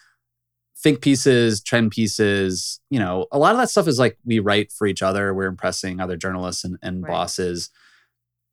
think 0.78 1.00
pieces, 1.00 1.62
trend 1.62 1.90
pieces, 1.90 2.80
you 2.90 2.98
know, 2.98 3.26
a 3.32 3.38
lot 3.38 3.52
of 3.52 3.58
that 3.58 3.70
stuff 3.70 3.88
is 3.88 3.98
like 3.98 4.18
we 4.24 4.38
write 4.38 4.70
for 4.70 4.86
each 4.86 5.02
other. 5.02 5.32
We're 5.32 5.46
impressing 5.46 6.00
other 6.00 6.16
journalists 6.16 6.64
and, 6.64 6.78
and 6.82 7.02
right. 7.02 7.10
bosses. 7.10 7.70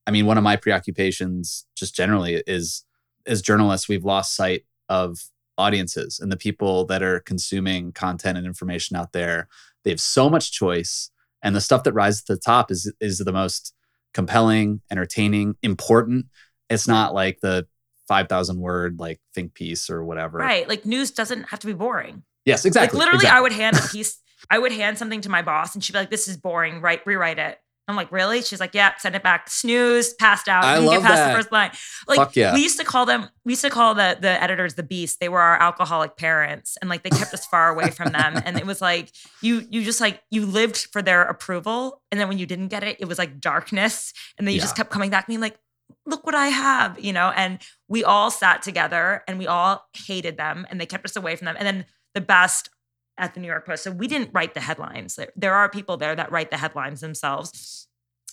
I 0.08 0.12
mean, 0.12 0.26
one 0.26 0.38
of 0.38 0.44
my 0.44 0.56
preoccupations 0.56 1.66
just 1.76 1.96
generally 1.96 2.42
is 2.48 2.86
as 3.26 3.42
journalists, 3.42 3.88
we've 3.88 4.06
lost 4.06 4.36
sight 4.36 4.66
of 4.90 5.20
audiences 5.58 6.20
and 6.20 6.32
the 6.32 6.38
people 6.38 6.86
that 6.86 7.04
are 7.04 7.20
consuming 7.20 7.92
content 7.92 8.38
and 8.38 8.48
information 8.48 8.96
out 8.96 9.12
there. 9.14 9.48
They 9.84 9.90
have 9.90 10.02
so 10.02 10.30
much 10.30 10.52
choice. 10.52 11.10
And 11.42 11.56
the 11.56 11.62
stuff 11.62 11.84
that 11.84 11.94
rises 11.94 12.24
to 12.24 12.36
the 12.36 12.40
top 12.40 12.72
is 12.72 12.92
is 13.02 13.20
the 13.20 13.34
most 13.34 13.74
compelling, 14.14 14.82
entertaining, 14.90 15.56
important. 15.62 16.28
It's 16.70 16.88
not 16.88 17.14
like 17.14 17.40
the 17.42 17.68
5,000 18.08 18.60
word 18.60 19.00
like 19.00 19.20
think 19.34 19.54
piece 19.54 19.90
or 19.90 20.04
whatever. 20.04 20.38
Right. 20.38 20.68
Like 20.68 20.86
news 20.86 21.12
doesn't 21.12 21.44
have 21.50 21.60
to 21.60 21.68
be 21.68 21.74
boring. 21.74 22.24
Yes, 22.46 22.66
exactly. 22.66 22.98
Like 22.98 23.06
literally, 23.06 23.24
exactly. 23.24 23.38
I 23.38 23.42
would 23.42 23.52
hand 23.54 23.78
a 23.78 23.88
piece, 23.88 24.22
I 24.50 24.60
would 24.60 24.72
hand 24.72 24.98
something 24.98 25.22
to 25.22 25.30
my 25.30 25.42
boss 25.42 25.76
and 25.76 25.84
she'd 25.84 25.94
be 25.94 26.00
like, 26.00 26.10
this 26.10 26.28
is 26.28 26.38
boring, 26.38 26.82
right? 26.82 27.02
Rewrite 27.06 27.40
it. 27.40 27.58
I'm 27.88 27.96
like, 27.96 28.12
really? 28.12 28.42
She's 28.42 28.60
like, 28.60 28.74
yeah, 28.74 28.94
send 28.98 29.16
it 29.16 29.24
back. 29.24 29.50
Snooze, 29.50 30.14
passed 30.14 30.48
out. 30.48 30.64
I 30.64 30.78
love 30.78 30.94
get 30.94 31.02
past 31.02 31.16
that. 31.16 31.28
the 31.28 31.34
first 31.36 31.52
line. 31.52 31.72
Like 32.08 32.18
Fuck 32.18 32.36
yeah. 32.36 32.54
we 32.54 32.62
used 32.62 32.80
to 32.80 32.86
call 32.86 33.06
them, 33.06 33.30
we 33.44 33.54
used 33.54 33.64
to 33.64 33.70
call 33.70 33.94
the 33.94 34.18
the 34.20 34.42
editors 34.42 34.76
the 34.76 34.84
beast. 34.84 35.20
They 35.20 35.30
were 35.30 35.42
our 35.42 35.62
alcoholic 35.62 36.16
parents. 36.16 36.78
And 36.82 36.90
like 36.90 37.04
they 37.04 37.10
kept 37.10 37.34
us 37.34 37.46
far 37.46 37.70
away 37.70 37.90
from 37.90 38.12
them. 38.12 38.34
And 38.46 38.58
it 38.58 38.66
was 38.66 38.82
like 38.82 39.10
you 39.42 39.66
you 39.70 39.84
just 39.84 40.02
like 40.02 40.22
you 40.30 40.46
lived 40.46 40.88
for 40.92 41.02
their 41.02 41.24
approval. 41.24 42.02
And 42.12 42.20
then 42.20 42.28
when 42.28 42.38
you 42.38 42.46
didn't 42.46 42.68
get 42.68 42.84
it, 42.84 42.98
it 43.00 43.06
was 43.06 43.18
like 43.18 43.40
darkness. 43.40 44.14
And 44.38 44.48
then 44.48 44.54
you 44.54 44.58
yeah. 44.58 44.64
just 44.64 44.76
kept 44.76 44.90
coming 44.90 45.10
back 45.10 45.28
being 45.28 45.40
like, 45.40 45.58
look 46.06 46.26
what 46.26 46.36
I 46.36 46.48
have, 46.48 47.00
you 47.00 47.14
know? 47.14 47.32
And 47.36 47.60
we 47.88 48.04
all 48.04 48.32
sat 48.32 48.62
together 48.62 49.24
and 49.28 49.40
we 49.40 49.48
all 49.48 49.86
hated 49.94 50.38
them 50.38 50.68
and 50.70 50.80
they 50.80 50.86
kept 50.86 51.06
us 51.06 51.16
away 51.16 51.36
from 51.36 51.46
them. 51.46 51.56
And 51.58 51.66
then 51.66 51.86
the 52.14 52.22
best 52.22 52.70
at 53.18 53.34
the 53.34 53.40
New 53.40 53.48
York 53.48 53.66
Post. 53.66 53.84
So 53.84 53.92
we 53.92 54.08
didn't 54.08 54.32
write 54.34 54.54
the 54.54 54.60
headlines. 54.60 55.16
There, 55.16 55.32
there 55.36 55.54
are 55.54 55.70
people 55.70 55.98
there 55.98 56.16
that 56.16 56.32
write 56.32 56.52
the 56.52 56.58
headlines 56.58 57.02
themselves. 57.02 57.88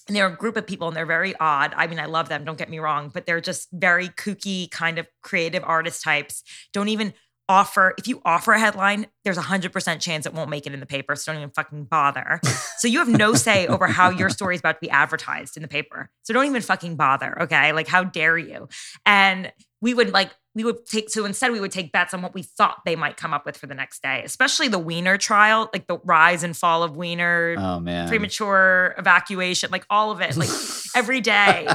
And 0.08 0.16
they're 0.16 0.26
a 0.26 0.36
group 0.36 0.56
of 0.56 0.66
people 0.66 0.88
and 0.88 0.96
they're 0.96 1.06
very 1.06 1.34
odd. 1.38 1.72
I 1.76 1.86
mean, 1.86 2.00
I 2.00 2.06
love 2.06 2.28
them, 2.28 2.44
don't 2.44 2.58
get 2.58 2.70
me 2.70 2.78
wrong, 2.78 3.10
but 3.12 3.26
they're 3.26 3.40
just 3.40 3.68
very 3.72 4.08
kooky, 4.08 4.70
kind 4.70 4.98
of 4.98 5.06
creative 5.22 5.62
artist 5.64 6.02
types. 6.02 6.42
Don't 6.72 6.88
even 6.88 7.12
offer 7.50 7.94
if 7.98 8.06
you 8.06 8.22
offer 8.24 8.52
a 8.52 8.60
headline, 8.60 9.08
there's 9.24 9.36
a 9.36 9.42
hundred 9.42 9.72
percent 9.72 10.00
chance 10.00 10.24
it 10.24 10.32
won't 10.32 10.50
make 10.50 10.66
it 10.66 10.72
in 10.72 10.78
the 10.78 10.86
paper. 10.86 11.16
So 11.16 11.32
don't 11.32 11.42
even 11.42 11.50
fucking 11.50 11.84
bother. 11.84 12.40
so 12.78 12.86
you 12.86 13.00
have 13.00 13.08
no 13.08 13.34
say 13.34 13.66
over 13.66 13.88
how 13.88 14.08
your 14.08 14.30
story 14.38 14.54
is 14.54 14.60
about 14.60 14.74
to 14.74 14.80
be 14.80 14.88
advertised 14.88 15.56
in 15.56 15.62
the 15.62 15.68
paper. 15.68 16.10
So 16.22 16.32
don't 16.32 16.46
even 16.46 16.62
fucking 16.62 16.94
bother. 16.94 17.42
Okay. 17.42 17.72
Like, 17.72 17.88
how 17.88 18.04
dare 18.04 18.38
you? 18.38 18.68
And 19.04 19.52
we 19.80 19.94
would 19.94 20.12
like 20.12 20.30
we 20.54 20.64
would 20.64 20.84
take 20.86 21.10
so 21.10 21.24
instead 21.24 21.52
we 21.52 21.60
would 21.60 21.70
take 21.70 21.92
bets 21.92 22.12
on 22.12 22.22
what 22.22 22.34
we 22.34 22.42
thought 22.42 22.80
they 22.84 22.96
might 22.96 23.16
come 23.16 23.32
up 23.32 23.46
with 23.46 23.56
for 23.56 23.66
the 23.66 23.74
next 23.74 24.02
day 24.02 24.22
especially 24.24 24.68
the 24.68 24.78
Wiener 24.78 25.16
trial 25.16 25.70
like 25.72 25.86
the 25.86 25.98
rise 26.04 26.42
and 26.42 26.56
fall 26.56 26.82
of 26.82 26.96
Wiener, 26.96 27.56
oh 27.58 27.80
man. 27.80 28.08
premature 28.08 28.94
evacuation 28.98 29.70
like 29.70 29.84
all 29.90 30.10
of 30.10 30.20
it 30.20 30.36
like 30.36 30.50
every 30.94 31.20
day. 31.20 31.68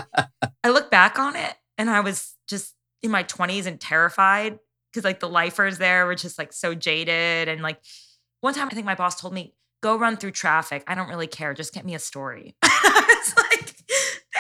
I 0.64 0.70
look 0.70 0.92
back 0.92 1.20
on 1.20 1.36
it 1.36 1.54
and 1.78 1.90
i 1.90 2.00
was 2.00 2.36
just 2.48 2.74
in 3.02 3.12
my 3.12 3.24
20s 3.24 3.66
and 3.66 3.80
terrified 3.80 4.60
because 4.92 5.04
like 5.04 5.20
the 5.20 5.30
lifers 5.30 5.78
there 5.78 6.06
were 6.06 6.16
just 6.16 6.38
like 6.38 6.54
so 6.54 6.74
jaded 6.74 7.48
and 7.48 7.62
like 7.62 7.80
one 8.42 8.54
time 8.54 8.68
i 8.68 8.74
think 8.74 8.86
my 8.86 8.96
boss 8.96 9.20
told 9.20 9.34
me 9.34 9.54
go 9.86 9.96
run 9.98 10.18
through 10.18 10.32
traffic. 10.32 10.84
I 10.88 10.96
don't 10.96 11.10
really 11.10 11.28
care. 11.28 11.54
Just 11.54 11.72
get 11.72 11.86
me 11.86 11.94
a 11.94 12.00
story. 12.00 12.56
It's 13.08 13.38
like 13.38 13.76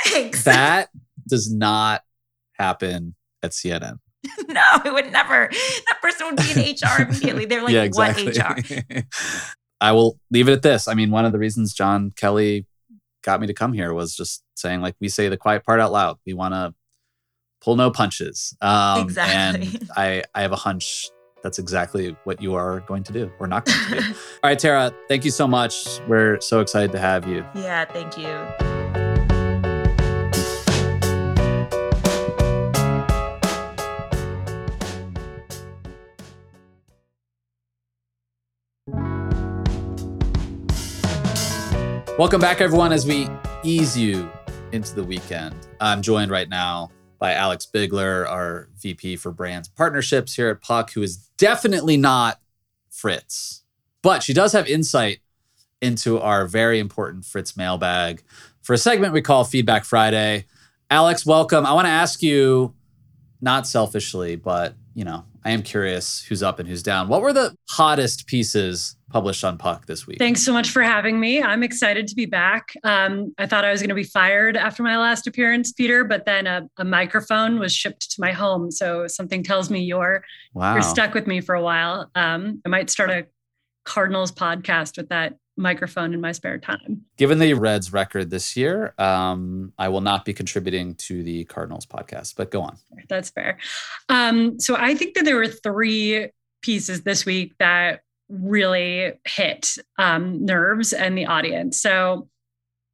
thanks. 0.05 0.43
That 0.43 0.89
does 1.27 1.51
not 1.51 2.03
happen 2.53 3.15
at 3.45 3.51
cnn 3.51 3.97
no, 4.49 4.63
it 4.85 4.93
would 4.93 5.11
never. 5.11 5.49
That 5.87 6.01
person 6.01 6.27
would 6.27 6.37
be 6.37 6.51
in 6.51 6.75
HR 6.81 7.03
immediately. 7.03 7.45
They're 7.45 7.63
like, 7.63 7.73
yeah, 7.73 7.83
exactly. 7.83 8.25
what 8.25 8.37
HR? 8.89 9.03
I 9.81 9.91
will 9.91 10.19
leave 10.31 10.47
it 10.47 10.53
at 10.53 10.61
this. 10.61 10.87
I 10.87 10.93
mean, 10.93 11.11
one 11.11 11.25
of 11.25 11.31
the 11.31 11.37
reasons 11.37 11.73
Jon 11.73 12.11
Kelly 12.15 12.65
got 13.23 13.41
me 13.41 13.47
to 13.47 13.53
come 13.53 13.73
here 13.73 13.93
was 13.93 14.15
just 14.15 14.43
saying, 14.55 14.81
like, 14.81 14.95
we 14.99 15.09
say 15.09 15.29
the 15.29 15.37
quiet 15.37 15.65
part 15.65 15.79
out 15.79 15.91
loud. 15.91 16.17
We 16.25 16.33
want 16.33 16.53
to 16.53 16.73
pull 17.61 17.75
no 17.75 17.91
punches. 17.91 18.55
Um, 18.61 19.01
exactly. 19.01 19.67
And 19.67 19.89
I, 19.95 20.23
I 20.33 20.41
have 20.41 20.51
a 20.51 20.57
hunch 20.57 21.09
that's 21.43 21.59
exactly 21.59 22.15
what 22.23 22.41
you 22.41 22.55
are 22.55 22.79
going 22.81 23.03
to 23.03 23.13
do 23.13 23.31
or 23.39 23.47
not 23.47 23.65
going 23.65 23.79
to 23.89 24.01
do. 24.01 24.07
All 24.07 24.49
right, 24.49 24.57
Tara, 24.57 24.93
thank 25.07 25.25
you 25.25 25.31
so 25.31 25.47
much. 25.47 25.99
We're 26.07 26.39
so 26.41 26.61
excited 26.61 26.91
to 26.93 26.99
have 26.99 27.27
you. 27.27 27.45
Yeah, 27.53 27.85
thank 27.85 28.17
you. 28.17 28.74
Welcome 42.17 42.39
back, 42.39 42.61
everyone, 42.61 42.93
as 42.93 43.05
we 43.05 43.27
ease 43.61 43.97
you 43.97 44.31
into 44.71 44.95
the 44.95 45.03
weekend. 45.03 45.53
I'm 45.81 46.01
joined 46.01 46.31
right 46.31 46.47
now 46.47 46.89
by 47.19 47.33
Alex 47.33 47.65
Bigler, 47.65 48.25
our 48.25 48.69
VP 48.81 49.17
for 49.17 49.33
Brands 49.33 49.67
Partnerships 49.67 50.33
here 50.33 50.47
at 50.47 50.61
Puck, 50.61 50.93
who 50.93 51.01
is 51.01 51.17
definitely 51.37 51.97
not 51.97 52.39
Fritz, 52.89 53.63
but 54.01 54.23
she 54.23 54.31
does 54.33 54.53
have 54.53 54.65
insight 54.65 55.19
into 55.81 56.17
our 56.17 56.47
very 56.47 56.79
important 56.79 57.25
Fritz 57.25 57.57
mailbag 57.57 58.23
for 58.61 58.71
a 58.71 58.77
segment 58.77 59.11
we 59.11 59.21
call 59.21 59.43
Feedback 59.43 59.83
Friday. 59.83 60.45
Alex, 60.89 61.25
welcome. 61.25 61.65
I 61.65 61.73
want 61.73 61.85
to 61.85 61.91
ask 61.91 62.23
you, 62.23 62.73
not 63.41 63.67
selfishly, 63.67 64.37
but 64.37 64.73
you 64.93 65.03
know, 65.03 65.25
I 65.45 65.51
am 65.51 65.61
curious 65.61 66.23
who's 66.23 66.41
up 66.41 66.57
and 66.57 66.67
who's 66.67 66.81
down. 66.81 67.07
What 67.07 67.21
were 67.21 67.31
the 67.31 67.55
hottest 67.69 68.25
pieces 68.25 68.95
published 69.11 69.43
on 69.43 69.59
Puck 69.59 69.85
this 69.85 70.07
week? 70.07 70.17
Thanks 70.17 70.41
so 70.41 70.51
much 70.51 70.71
for 70.71 70.81
having 70.81 71.19
me. 71.19 71.39
I'm 71.39 71.61
excited 71.61 72.07
to 72.07 72.15
be 72.15 72.25
back. 72.25 72.73
Um, 72.83 73.31
I 73.37 73.45
thought 73.45 73.63
I 73.63 73.71
was 73.71 73.79
going 73.79 73.89
to 73.89 73.95
be 73.95 74.03
fired 74.03 74.57
after 74.57 74.81
my 74.81 74.97
last 74.97 75.27
appearance, 75.27 75.71
Peter, 75.71 76.03
but 76.03 76.25
then 76.25 76.47
a, 76.47 76.67
a, 76.77 76.83
microphone 76.83 77.59
was 77.59 77.71
shipped 77.75 78.09
to 78.11 78.21
my 78.21 78.31
home. 78.31 78.71
So 78.71 79.05
something 79.05 79.43
tells 79.43 79.69
me 79.69 79.81
you're 79.81 80.23
wow. 80.55 80.73
you're 80.73 80.81
stuck 80.81 81.13
with 81.13 81.27
me 81.27 81.41
for 81.41 81.53
a 81.53 81.61
while. 81.61 82.09
Um, 82.15 82.61
I 82.65 82.69
might 82.69 82.89
start 82.89 83.11
a 83.11 83.27
Cardinals 83.85 84.31
podcast 84.31 84.97
with 84.97 85.09
that 85.09 85.35
microphone 85.57 86.13
in 86.13 86.21
my 86.21 86.31
spare 86.31 86.57
time. 86.57 87.05
Given 87.17 87.39
the 87.39 87.53
Reds 87.53 87.93
record 87.93 88.29
this 88.29 88.57
year, 88.57 88.93
um, 88.97 89.73
I 89.77 89.89
will 89.89 90.01
not 90.01 90.25
be 90.25 90.33
contributing 90.33 90.95
to 90.95 91.23
the 91.23 91.45
Cardinals 91.45 91.85
podcast, 91.85 92.35
but 92.35 92.51
go 92.51 92.61
on. 92.61 92.77
That's 93.07 93.29
fair. 93.29 93.57
Um, 94.09 94.59
so 94.59 94.75
I 94.77 94.95
think 94.95 95.15
that 95.15 95.25
there 95.25 95.37
were 95.37 95.47
three 95.47 96.29
pieces 96.61 97.03
this 97.03 97.25
week 97.25 97.53
that 97.59 98.01
really 98.27 99.13
hit 99.25 99.69
um, 99.97 100.43
nerves 100.45 100.93
and 100.93 101.17
the 101.17 101.27
audience. 101.27 101.79
So 101.81 102.27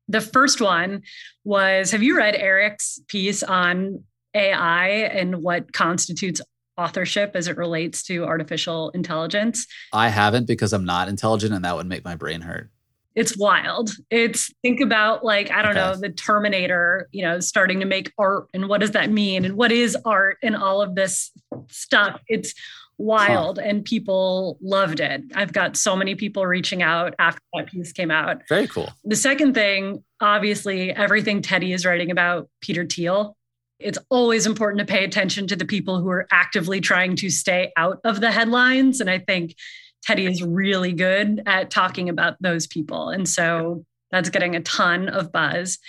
the 0.07 0.21
first 0.21 0.61
one 0.61 1.03
was 1.43 1.91
Have 1.91 2.03
you 2.03 2.17
read 2.17 2.35
Eric's 2.35 2.99
piece 3.07 3.43
on 3.43 4.03
AI 4.33 4.87
and 4.87 5.41
what 5.41 5.73
constitutes 5.73 6.41
authorship 6.77 7.31
as 7.35 7.47
it 7.47 7.57
relates 7.57 8.03
to 8.03 8.25
artificial 8.25 8.89
intelligence. 8.91 9.67
I 9.93 10.09
haven't 10.09 10.47
because 10.47 10.73
I'm 10.73 10.85
not 10.85 11.07
intelligent 11.07 11.53
and 11.53 11.63
that 11.65 11.75
would 11.75 11.87
make 11.87 12.03
my 12.03 12.15
brain 12.15 12.41
hurt. 12.41 12.69
It's 13.13 13.37
wild. 13.37 13.91
It's 14.09 14.53
think 14.61 14.79
about 14.79 15.25
like, 15.25 15.51
I 15.51 15.61
don't 15.61 15.77
okay. 15.77 15.79
know, 15.79 15.95
the 15.95 16.09
Terminator, 16.09 17.09
you 17.11 17.23
know, 17.23 17.41
starting 17.41 17.81
to 17.81 17.85
make 17.85 18.13
art 18.17 18.47
and 18.53 18.69
what 18.69 18.79
does 18.79 18.91
that 18.91 19.11
mean? 19.11 19.43
And 19.43 19.57
what 19.57 19.71
is 19.71 19.97
art 20.05 20.37
and 20.41 20.55
all 20.55 20.81
of 20.81 20.95
this 20.95 21.31
stuff. 21.67 22.21
It's 22.27 22.53
wild 22.97 23.57
huh. 23.57 23.65
and 23.67 23.83
people 23.83 24.57
loved 24.61 24.99
it. 24.99 25.23
I've 25.35 25.51
got 25.51 25.75
so 25.75 25.95
many 25.95 26.15
people 26.15 26.45
reaching 26.45 26.81
out 26.81 27.15
after 27.19 27.41
that 27.53 27.67
piece 27.67 27.91
came 27.91 28.11
out. 28.11 28.43
Very 28.47 28.67
cool. 28.67 28.89
The 29.03 29.15
second 29.15 29.55
thing, 29.55 30.03
obviously, 30.21 30.91
everything 30.91 31.41
Teddy 31.41 31.73
is 31.73 31.85
writing 31.85 32.11
about 32.11 32.47
Peter 32.61 32.85
Thiel 32.85 33.35
it's 33.83 33.99
always 34.09 34.45
important 34.45 34.79
to 34.79 34.91
pay 34.91 35.03
attention 35.03 35.47
to 35.47 35.55
the 35.55 35.65
people 35.65 35.99
who 35.99 36.09
are 36.09 36.27
actively 36.31 36.81
trying 36.81 37.15
to 37.17 37.29
stay 37.29 37.71
out 37.77 37.99
of 38.03 38.21
the 38.21 38.31
headlines. 38.31 39.01
And 39.01 39.09
I 39.09 39.19
think 39.19 39.55
Teddy 40.03 40.25
is 40.25 40.41
really 40.41 40.93
good 40.93 41.43
at 41.45 41.69
talking 41.69 42.09
about 42.09 42.35
those 42.41 42.67
people. 42.67 43.09
And 43.09 43.27
so 43.27 43.85
that's 44.11 44.29
getting 44.29 44.55
a 44.55 44.61
ton 44.61 45.09
of 45.09 45.31
buzz. 45.31 45.79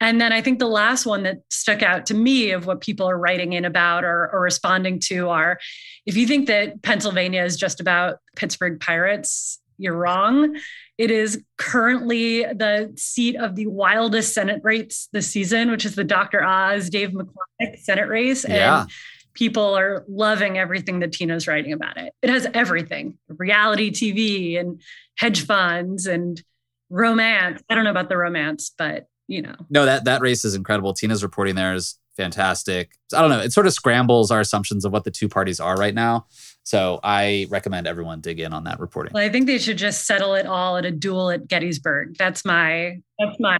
And 0.00 0.20
then 0.20 0.32
I 0.32 0.40
think 0.40 0.58
the 0.58 0.66
last 0.66 1.06
one 1.06 1.22
that 1.22 1.42
stuck 1.48 1.80
out 1.80 2.06
to 2.06 2.14
me 2.14 2.50
of 2.50 2.66
what 2.66 2.80
people 2.80 3.08
are 3.08 3.18
writing 3.18 3.52
in 3.52 3.64
about 3.64 4.04
or, 4.04 4.28
or 4.32 4.40
responding 4.40 4.98
to 5.04 5.28
are 5.28 5.60
if 6.06 6.16
you 6.16 6.26
think 6.26 6.48
that 6.48 6.82
Pennsylvania 6.82 7.44
is 7.44 7.56
just 7.56 7.78
about 7.78 8.18
Pittsburgh 8.34 8.80
Pirates, 8.80 9.60
you're 9.78 9.96
wrong. 9.96 10.56
It 10.98 11.10
is 11.10 11.42
currently 11.58 12.42
the 12.42 12.92
seat 12.96 13.36
of 13.36 13.56
the 13.56 13.66
wildest 13.66 14.34
Senate 14.34 14.60
race 14.62 15.08
this 15.12 15.28
season, 15.28 15.70
which 15.70 15.84
is 15.84 15.94
the 15.94 16.04
Dr. 16.04 16.42
Oz, 16.42 16.90
Dave 16.90 17.10
McCormick 17.10 17.78
Senate 17.80 18.08
race. 18.08 18.44
Yeah. 18.48 18.82
And 18.82 18.90
people 19.34 19.76
are 19.76 20.04
loving 20.08 20.58
everything 20.58 21.00
that 21.00 21.12
Tina's 21.12 21.48
writing 21.48 21.72
about 21.72 21.96
it. 21.96 22.12
It 22.22 22.30
has 22.30 22.46
everything 22.54 23.18
reality 23.28 23.90
TV 23.90 24.58
and 24.58 24.80
hedge 25.16 25.44
funds 25.46 26.06
and 26.06 26.42
romance. 26.90 27.62
I 27.68 27.74
don't 27.74 27.84
know 27.84 27.90
about 27.90 28.08
the 28.08 28.16
romance, 28.16 28.72
but 28.76 29.06
you 29.28 29.42
know. 29.42 29.56
No, 29.70 29.84
that 29.86 30.04
that 30.04 30.20
race 30.20 30.44
is 30.44 30.54
incredible. 30.54 30.92
Tina's 30.92 31.22
reporting 31.22 31.54
there 31.54 31.74
is 31.74 31.98
fantastic. 32.16 32.92
I 33.14 33.20
don't 33.20 33.30
know. 33.30 33.40
It 33.40 33.52
sort 33.52 33.66
of 33.66 33.72
scrambles 33.72 34.30
our 34.30 34.40
assumptions 34.40 34.84
of 34.84 34.92
what 34.92 35.04
the 35.04 35.10
two 35.10 35.28
parties 35.28 35.60
are 35.60 35.76
right 35.76 35.94
now. 35.94 36.26
So 36.64 37.00
I 37.02 37.46
recommend 37.50 37.86
everyone 37.86 38.20
dig 38.20 38.40
in 38.40 38.52
on 38.52 38.64
that 38.64 38.78
reporting. 38.80 39.12
Well, 39.14 39.24
I 39.24 39.28
think 39.28 39.46
they 39.46 39.58
should 39.58 39.78
just 39.78 40.06
settle 40.06 40.34
it 40.34 40.46
all 40.46 40.76
at 40.76 40.84
a 40.84 40.90
duel 40.90 41.30
at 41.30 41.48
Gettysburg. 41.48 42.16
That's 42.18 42.44
my 42.44 43.00
that's 43.18 43.38
my 43.40 43.58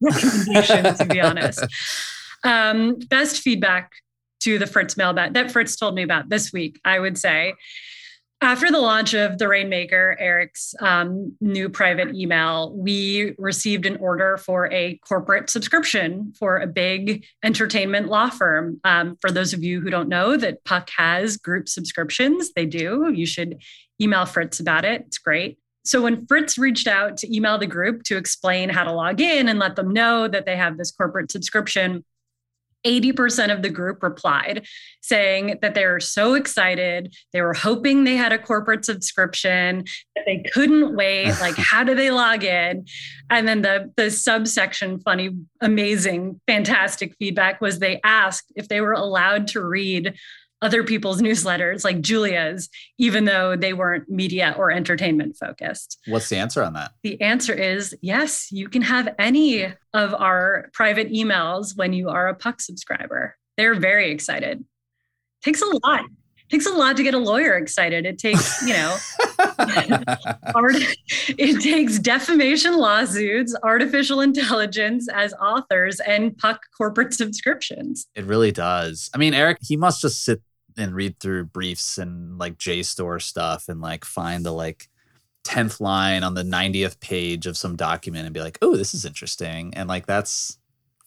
recommendation, 0.00 0.96
to 0.96 1.06
be 1.06 1.20
honest. 1.20 1.64
Um, 2.44 2.98
best 3.08 3.40
feedback 3.40 3.90
to 4.40 4.56
the 4.58 4.66
Fritz 4.68 4.96
mailbag 4.96 5.34
that 5.34 5.50
Fritz 5.50 5.74
told 5.74 5.96
me 5.96 6.04
about 6.04 6.28
this 6.28 6.52
week, 6.52 6.80
I 6.84 7.00
would 7.00 7.18
say 7.18 7.54
after 8.42 8.70
the 8.70 8.78
launch 8.78 9.14
of 9.14 9.38
the 9.38 9.48
Rainmaker, 9.48 10.16
Eric's 10.20 10.74
um, 10.80 11.34
new 11.40 11.70
private 11.70 12.14
email, 12.14 12.76
we 12.76 13.34
received 13.38 13.86
an 13.86 13.96
order 13.96 14.36
for 14.36 14.70
a 14.72 14.98
corporate 14.98 15.48
subscription 15.48 16.34
for 16.38 16.58
a 16.58 16.66
big 16.66 17.24
entertainment 17.42 18.08
law 18.08 18.28
firm. 18.28 18.78
Um, 18.84 19.16
for 19.22 19.30
those 19.30 19.54
of 19.54 19.64
you 19.64 19.80
who 19.80 19.88
don't 19.88 20.10
know 20.10 20.36
that 20.36 20.64
Puck 20.64 20.90
has 20.96 21.38
group 21.38 21.66
subscriptions, 21.66 22.52
they 22.54 22.66
do. 22.66 23.10
You 23.14 23.24
should 23.24 23.58
email 24.02 24.26
Fritz 24.26 24.60
about 24.60 24.84
it. 24.84 25.02
It's 25.06 25.18
great. 25.18 25.58
So 25.86 26.02
when 26.02 26.26
Fritz 26.26 26.58
reached 26.58 26.88
out 26.88 27.16
to 27.18 27.34
email 27.34 27.58
the 27.58 27.66
group 27.66 28.02
to 28.04 28.16
explain 28.16 28.68
how 28.68 28.84
to 28.84 28.92
log 28.92 29.20
in 29.20 29.48
and 29.48 29.58
let 29.58 29.76
them 29.76 29.92
know 29.92 30.28
that 30.28 30.44
they 30.44 30.56
have 30.56 30.76
this 30.76 30.90
corporate 30.90 31.30
subscription, 31.30 32.04
80% 32.84 33.52
of 33.52 33.62
the 33.62 33.70
group 33.70 34.02
replied 34.02 34.66
saying 35.00 35.58
that 35.62 35.74
they 35.74 35.86
were 35.86 36.00
so 36.00 36.34
excited. 36.34 37.14
They 37.32 37.40
were 37.40 37.54
hoping 37.54 38.04
they 38.04 38.16
had 38.16 38.32
a 38.32 38.38
corporate 38.38 38.84
subscription, 38.84 39.84
that 40.16 40.24
they 40.26 40.44
couldn't 40.52 40.96
wait. 40.96 41.34
Like, 41.40 41.56
how 41.56 41.84
do 41.84 41.94
they 41.94 42.10
log 42.10 42.42
in? 42.42 42.86
And 43.30 43.46
then 43.46 43.62
the, 43.62 43.92
the 43.96 44.10
subsection, 44.10 44.98
funny, 45.00 45.30
amazing, 45.60 46.40
fantastic 46.46 47.14
feedback 47.18 47.60
was 47.60 47.78
they 47.78 48.00
asked 48.02 48.52
if 48.56 48.68
they 48.68 48.80
were 48.80 48.92
allowed 48.92 49.48
to 49.48 49.62
read 49.62 50.14
other 50.62 50.82
people's 50.84 51.22
newsletters 51.22 51.84
like 51.84 52.00
Julia's, 52.00 52.68
even 52.98 53.24
though 53.24 53.56
they 53.56 53.72
weren't 53.72 54.08
media 54.08 54.54
or 54.56 54.70
entertainment 54.70 55.36
focused. 55.36 55.98
What's 56.06 56.28
the 56.28 56.36
answer 56.36 56.62
on 56.62 56.72
that? 56.74 56.92
The 57.02 57.20
answer 57.20 57.52
is 57.52 57.94
yes, 58.00 58.50
you 58.50 58.68
can 58.68 58.82
have 58.82 59.14
any 59.18 59.72
of 59.92 60.14
our 60.14 60.70
private 60.72 61.10
emails 61.10 61.76
when 61.76 61.92
you 61.92 62.08
are 62.08 62.28
a 62.28 62.34
Puck 62.34 62.60
subscriber. 62.60 63.36
They're 63.56 63.74
very 63.74 64.10
excited. 64.10 64.64
Takes 65.42 65.62
a 65.62 65.66
lot. 65.86 66.04
takes 66.50 66.66
a 66.66 66.72
lot 66.72 66.96
to 66.96 67.02
get 67.02 67.14
a 67.14 67.18
lawyer 67.18 67.54
excited. 67.54 68.04
It 68.06 68.18
takes, 68.18 68.62
you 68.62 68.74
know, 68.74 68.96
art, 70.54 70.76
it 71.28 71.62
takes 71.62 71.98
defamation 71.98 72.76
lawsuits, 72.76 73.54
artificial 73.62 74.20
intelligence 74.20 75.08
as 75.12 75.32
authors, 75.34 76.00
and 76.00 76.36
puck 76.38 76.60
corporate 76.76 77.14
subscriptions. 77.14 78.06
It 78.14 78.24
really 78.24 78.52
does. 78.52 79.10
I 79.14 79.18
mean, 79.18 79.34
Eric, 79.34 79.58
he 79.60 79.76
must 79.76 80.00
just 80.00 80.24
sit 80.24 80.42
and 80.76 80.94
read 80.94 81.18
through 81.20 81.46
briefs 81.46 81.98
and 81.98 82.38
like 82.38 82.58
JSTOR 82.58 83.20
stuff 83.22 83.68
and 83.68 83.80
like 83.80 84.04
find 84.04 84.44
the 84.44 84.52
like 84.52 84.88
10th 85.44 85.80
line 85.80 86.22
on 86.22 86.34
the 86.34 86.42
90th 86.42 87.00
page 87.00 87.46
of 87.46 87.56
some 87.56 87.76
document 87.76 88.26
and 88.26 88.34
be 88.34 88.40
like, 88.40 88.58
oh, 88.62 88.76
this 88.76 88.94
is 88.94 89.04
interesting. 89.04 89.72
And 89.74 89.88
like, 89.88 90.06
that's 90.06 90.58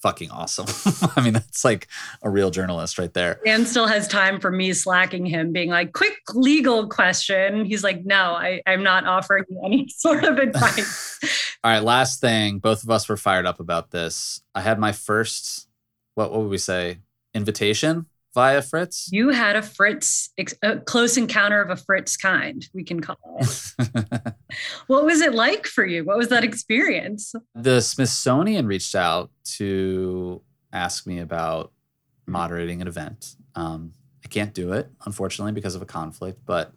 fucking 0.01 0.32
awesome. 0.32 0.65
I 1.15 1.22
mean, 1.22 1.34
that's 1.34 1.65
like 1.65 1.88
a 2.22 2.29
real 2.29 2.51
journalist 2.51 2.98
right 2.98 3.13
there. 3.13 3.39
And 3.46 3.68
still 3.68 3.88
has 3.88 4.08
time 4.08 4.39
for 4.39 4.51
me 4.51 4.74
slacking 4.74 5.25
him, 5.25 5.51
being 5.51 5.70
like, 5.70 5.94
quick 5.94 6.18
legal 6.34 6.88
question. 6.88 7.65
He's 7.65 7.84
like, 7.84 8.06
no, 8.06 8.34
I, 8.34 8.62
I'm 8.65 8.84
not 8.84 9.06
offering 9.06 9.44
you 9.50 9.62
any 9.63 9.88
sort 9.96 10.24
of 10.24 10.38
advice. 10.38 11.20
All 11.63 11.72
right, 11.72 11.84
last 11.84 12.22
thing. 12.22 12.60
Both 12.60 12.84
of 12.84 12.89
us 12.89 13.10
were 13.10 13.18
fired 13.18 13.46
up 13.46 13.60
about 13.60 13.91
this. 13.91 14.41
I 14.56 14.62
had 14.62 14.79
my 14.79 14.91
first, 14.91 15.68
what, 16.15 16.32
what 16.32 16.41
would 16.41 16.50
we 16.50 16.58
say, 16.58 17.00
invitation 17.34 18.06
via 18.39 18.62
Fritz? 18.62 19.10
You 19.12 19.31
had 19.31 19.58
a 19.58 19.62
Fritz, 19.62 20.29
a 20.63 20.77
close 20.77 21.17
encounter 21.17 21.62
of 21.62 21.69
a 21.69 21.75
Fritz 21.75 22.15
kind, 22.15 22.65
we 22.74 22.86
can 22.86 23.01
call 23.01 23.17
it. 23.38 23.74
what 24.88 25.03
was 25.03 25.19
it 25.19 25.34
like 25.34 25.65
for 25.67 25.86
you? 25.86 26.05
What 26.05 26.17
was 26.17 26.29
that 26.29 26.46
experience? 26.46 27.36
The 27.53 27.81
Smithsonian 27.81 28.65
reached 28.65 28.96
out 28.96 29.29
to 29.58 30.41
ask 30.72 31.05
me 31.05 31.19
about 31.19 31.74
moderating 32.27 32.81
an 32.81 32.88
event. 32.88 33.36
Um, 33.55 33.91
I 34.24 34.29
can't 34.29 34.53
do 34.53 34.72
it, 34.72 34.88
unfortunately, 35.05 35.51
because 35.51 35.75
of 35.75 35.81
a 35.81 35.86
conflict, 35.86 36.39
but 36.46 36.72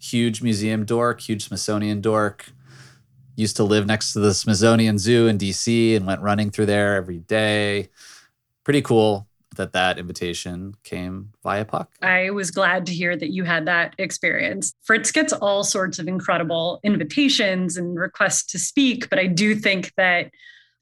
huge 0.00 0.42
museum 0.42 0.84
dork, 0.84 1.20
huge 1.20 1.46
Smithsonian 1.46 2.00
dork. 2.00 2.50
Used 3.36 3.54
to 3.56 3.62
live 3.62 3.86
next 3.86 4.14
to 4.14 4.18
the 4.18 4.34
Smithsonian 4.34 4.98
Zoo 4.98 5.28
in 5.28 5.38
DC 5.38 5.94
and 5.94 6.08
went 6.08 6.22
running 6.22 6.50
through 6.50 6.66
there 6.66 6.96
every 6.96 7.18
day. 7.18 7.90
Pretty 8.64 8.82
cool 8.82 9.28
that 9.56 9.72
that 9.72 9.98
invitation 9.98 10.74
came 10.82 11.32
via 11.42 11.64
Puck. 11.64 11.90
I 12.02 12.30
was 12.30 12.50
glad 12.50 12.86
to 12.86 12.92
hear 12.92 13.16
that 13.16 13.30
you 13.30 13.44
had 13.44 13.66
that 13.66 13.94
experience. 13.98 14.74
Fritz 14.82 15.10
gets 15.12 15.32
all 15.32 15.64
sorts 15.64 15.98
of 15.98 16.08
incredible 16.08 16.80
invitations 16.82 17.76
and 17.76 17.98
requests 17.98 18.44
to 18.52 18.58
speak, 18.58 19.08
but 19.10 19.18
I 19.18 19.26
do 19.26 19.54
think 19.54 19.92
that 19.96 20.30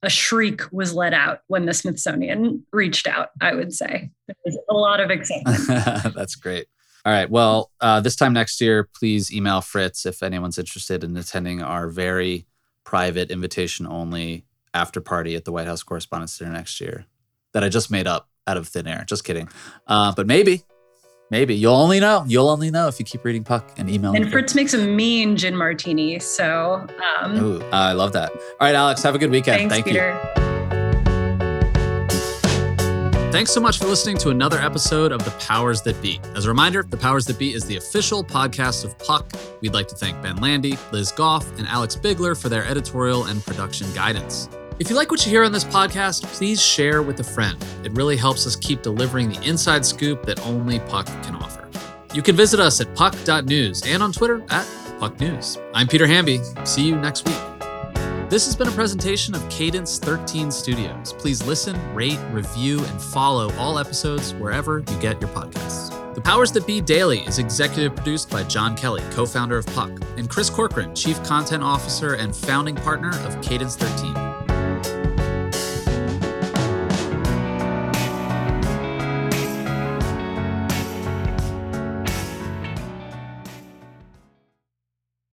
a 0.03 0.11
shriek 0.11 0.63
was 0.73 0.95
let 0.95 1.15
out 1.15 1.41
when 1.47 1.67
the 1.67 1.75
Smithsonian 1.75 2.65
reached 2.73 3.07
out, 3.07 3.31
I 3.41 3.55
would 3.55 3.73
say. 3.73 4.11
There 4.27 4.37
was 4.45 4.59
a 4.69 4.75
lot 4.75 5.01
of 5.01 5.11
excitement. 5.11 5.67
That's 6.15 6.35
great. 6.35 6.67
All 7.05 7.13
right. 7.13 7.31
Well, 7.31 7.71
uh, 7.81 8.01
this 8.01 8.17
time 8.17 8.33
next 8.33 8.61
year, 8.61 8.89
please 8.95 9.33
email 9.33 9.61
Fritz 9.61 10.07
if 10.07 10.23
anyone's 10.23 10.59
interested 10.59 11.03
in 11.03 11.17
attending 11.17 11.63
our 11.63 11.89
very 11.89 12.47
private 12.85 13.31
invitation 13.31 13.87
only 13.87 14.45
after 14.75 15.01
party 15.01 15.35
at 15.35 15.45
the 15.45 15.53
White 15.53 15.67
House 15.67 15.83
Correspondents' 15.83 16.39
Dinner 16.39 16.53
next 16.53 16.81
year 16.81 17.07
that 17.53 17.65
I 17.65 17.69
just 17.69 17.91
made 17.91 18.07
up 18.07 18.29
out 18.47 18.57
of 18.57 18.69
thin 18.69 18.87
air. 18.87 19.05
Just 19.07 19.25
kidding. 19.25 19.49
Uh, 19.87 20.13
but 20.15 20.27
maybe, 20.27 20.63
maybe 21.31 21.55
you'll 21.55 21.75
only 21.75 22.01
know. 22.01 22.25
You'll 22.27 22.49
only 22.49 22.71
know 22.71 22.89
if 22.89 22.99
you 22.99 23.05
keep 23.05 23.25
reading 23.25 23.45
Puck 23.45 23.71
and 23.77 23.89
emailing. 23.91 24.23
And 24.23 24.33
Fritz 24.33 24.55
makes 24.55 24.75
a 24.75 24.79
mean 24.79 25.37
gin 25.37 25.57
martini. 25.57 26.19
So, 26.19 26.87
um, 27.21 27.37
Ooh, 27.43 27.63
I 27.71 27.93
love 27.93 28.13
that. 28.15 28.31
All 28.33 28.41
right, 28.61 28.75
Alex, 28.75 29.03
have 29.03 29.15
a 29.15 29.19
good 29.19 29.31
weekend. 29.31 29.71
Thanks, 29.71 29.75
Thank 29.75 29.87
Peter. 29.87 30.13
you. 30.13 30.43
Thanks 33.33 33.51
so 33.51 33.63
much 33.63 33.79
for 33.79 33.87
listening 33.87 34.19
to 34.19 34.29
another 34.29 34.59
episode 34.59 35.11
of 35.11 35.25
The 35.25 35.31
Powers 35.33 35.81
That 35.83 36.01
Be. 36.03 36.21
As 36.35 36.45
a 36.45 36.49
reminder, 36.49 36.83
The 36.83 36.99
Powers 36.99 37.25
That 37.25 37.39
Be 37.39 37.55
is 37.55 37.65
the 37.65 37.77
official 37.79 38.23
podcast 38.23 38.85
of 38.85 38.99
Puck. 38.99 39.33
We'd 39.63 39.73
like 39.73 39.89
to 39.89 39.95
thank 39.95 40.21
Ben 40.21 40.37
Landy, 40.37 40.77
Liz 40.93 41.11
Goff, 41.13 41.51
and 41.59 41.67
Alex 41.67 41.97
Bigler 41.97 42.35
for 42.35 42.51
their 42.51 42.67
editorial 42.67 43.25
and 43.25 43.43
production 43.43 43.91
guidance. 43.95 44.51
If 44.79 44.89
you 44.89 44.97
like 44.97 45.11
what 45.11 45.25
you 45.25 45.31
hear 45.31 45.45
on 45.45 45.53
this 45.53 45.65
podcast, 45.65 46.23
please 46.25 46.61
share 46.61 47.03
with 47.03 47.21
a 47.21 47.25
friend. 47.25 47.63
It 47.85 47.93
really 47.93 48.17
helps 48.17 48.47
us 48.47 48.57
keep 48.57 48.83
delivering 48.83 49.29
the 49.29 49.41
inside 49.47 49.85
scoop 49.85 50.25
that 50.25 50.41
only 50.47 50.81
Puck 50.81 51.07
can 51.23 51.37
offer. 51.37 51.69
You 52.15 52.23
can 52.23 52.37
visit 52.37 52.59
us 52.59 52.81
at 52.81 52.95
puck.news 52.95 53.83
and 53.87 54.03
on 54.03 54.13
Twitter 54.13 54.43
at 54.51 54.67
pucknews. 54.99 55.63
I'm 55.75 55.87
Peter 55.87 56.07
Hamby. 56.07 56.41
See 56.65 56.87
you 56.87 56.97
next 56.97 57.29
week. 57.29 57.39
This 58.31 58.47
has 58.47 58.57
been 58.57 58.69
a 58.69 58.73
presentation 58.73 59.35
of 59.35 59.47
Cadence 59.51 59.99
13 59.99 60.51
Studios. 60.51 61.13
Please 61.13 61.47
listen, 61.47 61.79
rate, 61.95 62.19
review, 62.31 62.83
and 62.83 63.01
follow 63.01 63.53
all 63.57 63.79
episodes 63.79 64.33
wherever 64.35 64.79
you 64.79 65.01
get 65.01 65.21
your 65.21 65.31
podcasts. 65.31 65.91
The 66.15 66.21
Powers 66.23 66.51
That 66.53 66.67
Be 66.67 66.81
Daily 66.81 67.21
is 67.21 67.39
executive 67.39 67.95
produced 67.95 68.31
by 68.31 68.43
Jon 68.45 68.75
Kelly, 68.75 69.03
co 69.11 69.27
founder 69.27 69.59
of 69.59 69.67
Puck, 69.67 69.91
and 70.17 70.31
Chris 70.31 70.49
Corcoran, 70.49 70.95
chief 70.95 71.23
content 71.25 71.63
officer 71.63 72.15
and 72.15 72.35
founding 72.35 72.75
partner 72.77 73.11
of 73.27 73.41
Cadence 73.43 73.77
13. 73.77 74.42